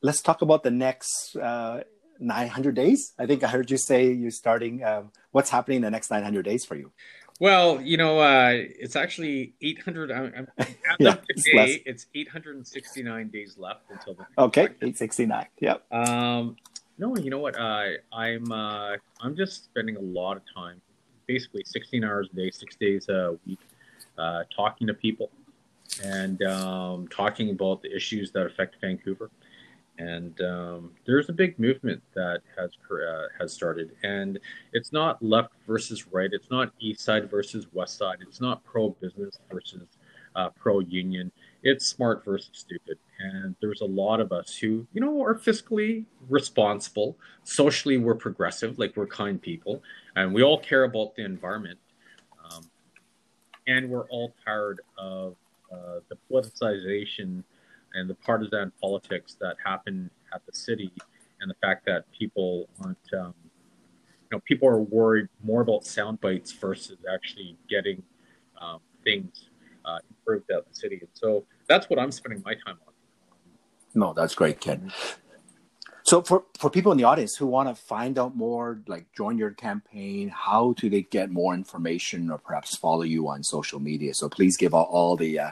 let's 0.00 0.22
talk 0.22 0.40
about 0.40 0.62
the 0.62 0.70
next 0.70 1.36
uh, 1.36 1.82
900 2.18 2.74
days. 2.74 3.12
I 3.18 3.26
think 3.26 3.44
I 3.44 3.48
heard 3.48 3.70
you 3.70 3.76
say 3.76 4.10
you're 4.10 4.30
starting. 4.30 4.82
Uh, 4.82 5.02
what's 5.32 5.50
happening 5.50 5.76
in 5.76 5.82
the 5.82 5.90
next 5.90 6.10
900 6.10 6.42
days 6.42 6.64
for 6.64 6.76
you? 6.76 6.92
Well, 7.40 7.80
you 7.80 7.96
know, 7.96 8.20
uh, 8.20 8.52
it's 8.54 8.94
actually 8.94 9.54
800. 9.60 10.12
I'm, 10.12 10.32
I'm 10.36 10.48
yeah, 11.00 11.16
today, 11.36 11.82
it's, 11.84 12.04
it's 12.04 12.06
869 12.14 13.28
days 13.28 13.56
left 13.58 13.82
until 13.90 14.14
the. 14.14 14.26
Okay, 14.38 14.62
869. 14.62 15.46
Yep. 15.60 15.92
Um, 15.92 16.56
no, 16.98 17.16
you 17.16 17.30
know 17.30 17.40
what? 17.40 17.58
Uh, 17.58 17.88
I'm 18.12 18.52
uh, 18.52 18.96
I'm 19.20 19.34
just 19.36 19.64
spending 19.64 19.96
a 19.96 20.00
lot 20.00 20.36
of 20.36 20.42
time, 20.54 20.80
basically 21.26 21.64
16 21.64 22.04
hours 22.04 22.28
a 22.32 22.36
day, 22.36 22.50
six 22.50 22.76
days 22.76 23.08
a 23.08 23.36
week, 23.46 23.58
uh, 24.16 24.44
talking 24.54 24.86
to 24.86 24.94
people 24.94 25.30
and 26.02 26.42
um, 26.42 27.08
talking 27.08 27.50
about 27.50 27.82
the 27.82 27.94
issues 27.94 28.30
that 28.32 28.46
affect 28.46 28.76
Vancouver 28.80 29.30
and 29.98 30.40
um, 30.40 30.90
there's 31.06 31.28
a 31.28 31.32
big 31.32 31.58
movement 31.58 32.02
that 32.14 32.40
has 32.58 32.70
uh, 32.90 33.26
has 33.38 33.52
started, 33.52 33.92
and 34.02 34.38
it's 34.72 34.92
not 34.92 35.22
left 35.22 35.52
versus 35.66 36.08
right. 36.08 36.30
It's 36.32 36.50
not 36.50 36.72
east 36.80 37.00
side 37.00 37.30
versus 37.30 37.66
west 37.72 37.98
side. 37.98 38.18
It's 38.20 38.40
not 38.40 38.64
pro 38.64 38.90
business 38.90 39.38
versus 39.50 39.86
uh, 40.36 40.50
pro 40.50 40.80
union. 40.80 41.30
It's 41.62 41.86
smart 41.86 42.24
versus 42.24 42.50
stupid. 42.52 42.98
And 43.20 43.54
there's 43.60 43.80
a 43.80 43.86
lot 43.86 44.20
of 44.20 44.32
us 44.32 44.56
who, 44.56 44.86
you 44.92 45.00
know, 45.00 45.22
are 45.22 45.34
fiscally 45.34 46.04
responsible. 46.28 47.16
Socially, 47.44 47.96
we're 47.96 48.16
progressive, 48.16 48.78
like 48.78 48.96
we're 48.96 49.06
kind 49.06 49.40
people, 49.40 49.82
and 50.16 50.34
we 50.34 50.42
all 50.42 50.58
care 50.58 50.84
about 50.84 51.14
the 51.14 51.24
environment. 51.24 51.78
Um, 52.44 52.64
and 53.66 53.88
we're 53.88 54.08
all 54.08 54.34
tired 54.44 54.80
of 54.98 55.36
uh, 55.72 56.00
the 56.08 56.16
politicization 56.30 57.44
and 57.94 58.10
the 58.10 58.14
partisan 58.14 58.72
politics 58.80 59.36
that 59.40 59.56
happen 59.64 60.10
at 60.34 60.44
the 60.46 60.52
city, 60.52 60.92
and 61.40 61.50
the 61.50 61.54
fact 61.62 61.86
that 61.86 62.04
people 62.12 62.68
aren't, 62.82 62.98
um, 63.12 63.34
you 63.44 64.28
know, 64.32 64.40
people 64.46 64.68
are 64.68 64.80
worried 64.80 65.28
more 65.42 65.62
about 65.62 65.84
sound 65.84 66.20
bites 66.20 66.52
versus 66.52 66.98
actually 67.12 67.56
getting 67.68 68.02
um, 68.60 68.80
things 69.04 69.50
uh, 69.84 69.98
improved 70.08 70.50
at 70.50 70.66
the 70.68 70.74
city. 70.74 70.98
And 71.00 71.08
so 71.12 71.44
that's 71.68 71.88
what 71.88 71.98
I'm 71.98 72.10
spending 72.10 72.42
my 72.44 72.54
time 72.54 72.78
on. 72.86 72.94
No, 73.94 74.12
that's 74.12 74.34
great, 74.34 74.60
Ken. 74.60 74.92
So 76.02 76.20
for, 76.20 76.44
for 76.58 76.68
people 76.68 76.92
in 76.92 76.98
the 76.98 77.04
audience 77.04 77.34
who 77.34 77.46
want 77.46 77.68
to 77.68 77.74
find 77.74 78.18
out 78.18 78.36
more, 78.36 78.82
like 78.86 79.06
join 79.16 79.38
your 79.38 79.52
campaign, 79.52 80.28
how 80.28 80.74
do 80.76 80.90
they 80.90 81.02
get 81.02 81.30
more 81.30 81.54
information 81.54 82.30
or 82.30 82.36
perhaps 82.36 82.76
follow 82.76 83.02
you 83.02 83.28
on 83.28 83.42
social 83.42 83.80
media? 83.80 84.12
So 84.12 84.28
please 84.28 84.58
give 84.58 84.74
all, 84.74 84.84
all 84.84 85.16
the 85.16 85.38
uh, 85.38 85.50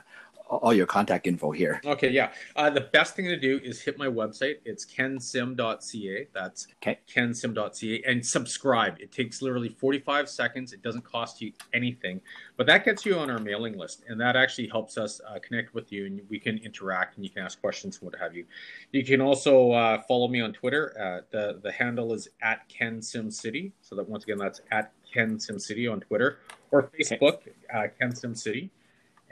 all 0.49 0.73
your 0.73 0.87
contact 0.87 1.27
info 1.27 1.51
here. 1.51 1.81
Okay, 1.85 2.11
yeah. 2.11 2.33
Uh, 2.57 2.71
the 2.71 2.81
best 2.81 3.17
thing 3.17 3.25
to 3.27 3.37
do 3.37 3.61
is 3.63 3.81
hit 3.81 3.99
my 3.99 4.07
website. 4.07 4.57
It's 4.65 4.85
kensim.ca. 4.85 6.29
That's 6.33 6.67
okay. 6.83 6.99
kensim.ca 7.13 8.03
and 8.07 8.25
subscribe. 8.25 9.01
It 9.01 9.13
takes 9.13 9.43
literally 9.43 9.69
45 9.69 10.29
seconds. 10.29 10.73
It 10.73 10.83
doesn't 10.83 11.05
cost 11.05 11.41
you 11.41 11.53
anything, 11.73 12.21
but 12.57 12.67
that 12.67 12.85
gets 12.85 13.07
you 13.07 13.19
on 13.19 13.31
our 13.31 13.39
mailing 13.39 13.77
list, 13.79 14.05
and 14.09 14.21
that 14.21 14.37
actually 14.37 14.69
helps 14.69 14.99
us 14.99 15.21
uh, 15.29 15.39
connect 15.41 15.75
with 15.75 15.93
you, 15.93 16.07
and 16.07 16.21
we 16.29 16.39
can 16.39 16.59
interact, 16.59 17.17
and 17.17 17.25
you 17.25 17.31
can 17.31 17.43
ask 17.43 17.61
questions, 17.61 17.99
and 18.01 18.11
what 18.11 18.21
have 18.21 18.35
you. 18.35 18.45
You 18.93 19.05
can 19.05 19.21
also 19.21 19.73
uh, 19.73 20.03
follow 20.03 20.29
me 20.29 20.41
on 20.41 20.53
Twitter. 20.53 20.95
Uh, 20.99 21.25
the 21.31 21.61
the 21.63 21.73
handle 21.73 22.13
is 22.13 22.29
at 22.43 22.69
kensimcity. 22.69 23.73
So 23.81 23.97
that 23.97 24.09
once 24.09 24.25
again, 24.25 24.39
that's 24.39 24.61
at 24.71 24.93
kensimcity 25.15 25.91
on 25.91 26.01
Twitter 26.01 26.39
or 26.71 26.91
Facebook, 26.99 27.35
okay. 27.35 27.53
Uh, 27.73 27.87
kensimcity. 28.01 28.71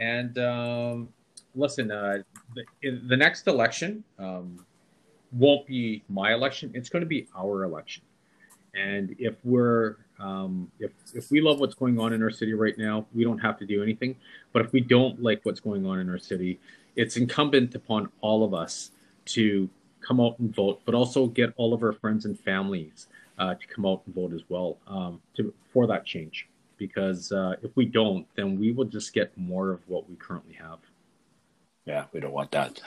And 0.01 0.37
um, 0.39 1.09
listen, 1.55 1.91
uh, 1.91 2.23
the, 2.55 3.01
the, 3.07 3.17
next 3.17 3.47
election 3.47 4.03
um, 4.19 4.65
won't 5.31 5.67
be 5.67 6.03
my 6.09 6.33
election. 6.33 6.71
It's 6.75 6.89
going 6.89 7.03
to 7.03 7.09
be 7.09 7.29
our 7.37 7.65
election. 7.65 8.03
And 8.75 9.15
if 9.19 9.35
we're 9.45 9.97
um, 10.19 10.71
if 10.79 10.93
if 11.15 11.31
we 11.31 11.41
love 11.41 11.61
what's 11.61 11.75
going 11.75 11.99
on 11.99 12.13
in 12.13 12.23
our 12.23 12.31
city 12.31 12.55
right 12.55 12.77
now, 12.79 13.07
we 13.15 13.25
don't 13.25 13.39
have 13.39 13.59
to 13.59 13.67
do 13.67 13.83
anything. 13.83 14.17
But 14.53 14.65
if 14.65 14.73
we 14.73 14.81
don't 14.81 15.23
like 15.23 15.41
what's 15.43 15.61
going 15.61 15.85
on 15.87 15.99
in 15.99 16.09
our 16.09 16.19
city, 16.19 16.61
it's 16.97 17.17
incumbent 17.17 17.75
upon 17.75 18.11
all 18.21 18.45
of 18.45 18.55
us 18.55 18.93
to 19.27 19.69
come 20.01 20.21
out 20.21 20.39
and 20.39 20.55
vote, 20.55 20.81
but 20.85 20.95
also 20.95 21.27
get 21.27 21.53
all 21.57 21.75
of 21.75 21.83
our 21.83 21.93
friends 21.93 22.25
and 22.25 22.39
families 22.39 23.09
uh, 23.39 23.55
to 23.55 23.67
come 23.67 23.85
out 23.85 24.03
and 24.07 24.15
vote 24.15 24.33
as 24.33 24.43
well 24.49 24.79
um, 24.87 25.21
to 25.37 25.53
for 25.73 25.87
that 25.87 26.07
change 26.07 26.49
because 26.81 27.31
uh, 27.31 27.55
if 27.63 27.71
we 27.77 27.85
don't, 27.85 28.27
then 28.35 28.59
we 28.59 28.73
will 28.73 28.87
just 28.87 29.13
get 29.13 29.37
more 29.37 29.71
of 29.71 29.81
what 29.87 30.09
we 30.09 30.17
currently 30.17 30.55
have. 30.55 30.79
Yeah, 31.87 32.07
we 32.13 32.21
don't 32.21 32.33
want 32.33 32.51
that. 32.53 32.81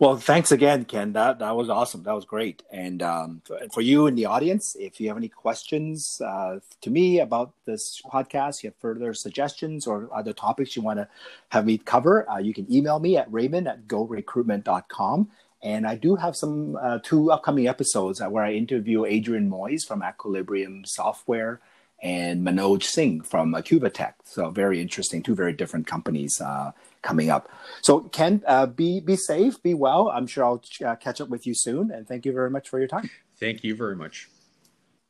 Well, 0.00 0.16
thanks 0.16 0.50
again, 0.50 0.86
Ken. 0.86 1.12
That 1.12 1.38
that 1.38 1.54
was 1.54 1.70
awesome. 1.70 2.02
That 2.02 2.14
was 2.14 2.24
great. 2.24 2.64
And 2.72 3.00
um, 3.00 3.42
for, 3.44 3.60
for, 3.72 3.80
you 3.80 4.08
in 4.08 4.16
the 4.16 4.26
audience, 4.26 4.76
if 4.78 5.00
you 5.00 5.06
have 5.06 5.16
any 5.16 5.28
questions 5.28 6.20
uh, 6.20 6.58
to 6.80 6.90
me 6.90 7.20
about 7.20 7.52
this 7.64 8.02
podcast, 8.12 8.62
you 8.62 8.70
have 8.70 8.76
further 8.80 9.14
suggestions 9.14 9.86
or 9.86 10.08
other 10.12 10.32
topics 10.32 10.74
you 10.74 10.82
want 10.82 10.98
to 10.98 11.08
have 11.50 11.64
me 11.64 11.78
cover, 11.78 12.28
uh, 12.28 12.38
you 12.38 12.52
can 12.52 12.66
email 12.74 12.98
me 12.98 13.16
at 13.16 13.32
raymond 13.32 13.68
at 13.68 13.86
gorecruitment.com. 13.86 15.30
And 15.62 15.86
I 15.86 15.94
do 15.94 16.16
have 16.16 16.34
some 16.34 16.76
uh, 16.82 16.98
two 17.04 17.30
upcoming 17.30 17.68
episodes 17.68 18.20
where 18.20 18.42
I 18.42 18.52
interview 18.52 19.04
Adrian 19.04 19.48
Moyes 19.48 19.86
from 19.86 20.02
Equilibrium 20.02 20.84
Software 20.84 21.60
and 22.04 22.46
Manoj 22.46 22.82
Singh 22.82 23.22
from 23.22 23.54
Acuvatech. 23.54 24.12
So 24.24 24.50
very 24.50 24.80
interesting, 24.80 25.22
two 25.22 25.34
very 25.34 25.54
different 25.54 25.86
companies 25.86 26.38
uh, 26.40 26.72
coming 27.02 27.30
up. 27.30 27.48
So 27.80 28.00
Ken, 28.00 28.42
uh, 28.46 28.66
be 28.66 29.00
be 29.00 29.16
safe, 29.16 29.60
be 29.62 29.72
well. 29.72 30.10
I'm 30.10 30.26
sure 30.26 30.44
I'll 30.44 30.62
uh, 30.84 30.96
catch 30.96 31.20
up 31.22 31.30
with 31.30 31.46
you 31.46 31.54
soon. 31.54 31.90
And 31.90 32.06
thank 32.06 32.26
you 32.26 32.32
very 32.32 32.50
much 32.50 32.68
for 32.68 32.78
your 32.78 32.88
time. 32.88 33.10
Thank 33.40 33.64
you 33.64 33.74
very 33.74 33.96
much. 33.96 34.28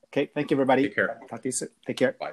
Okay, 0.07 0.31
thank 0.33 0.51
you, 0.51 0.55
everybody. 0.55 0.85
Take 0.85 0.95
care. 0.95 1.19
Talk 1.29 1.43
to 1.43 1.49
you 1.49 1.53
soon. 1.53 1.69
Take 1.85 1.97
care. 1.97 2.13
Bye. 2.19 2.33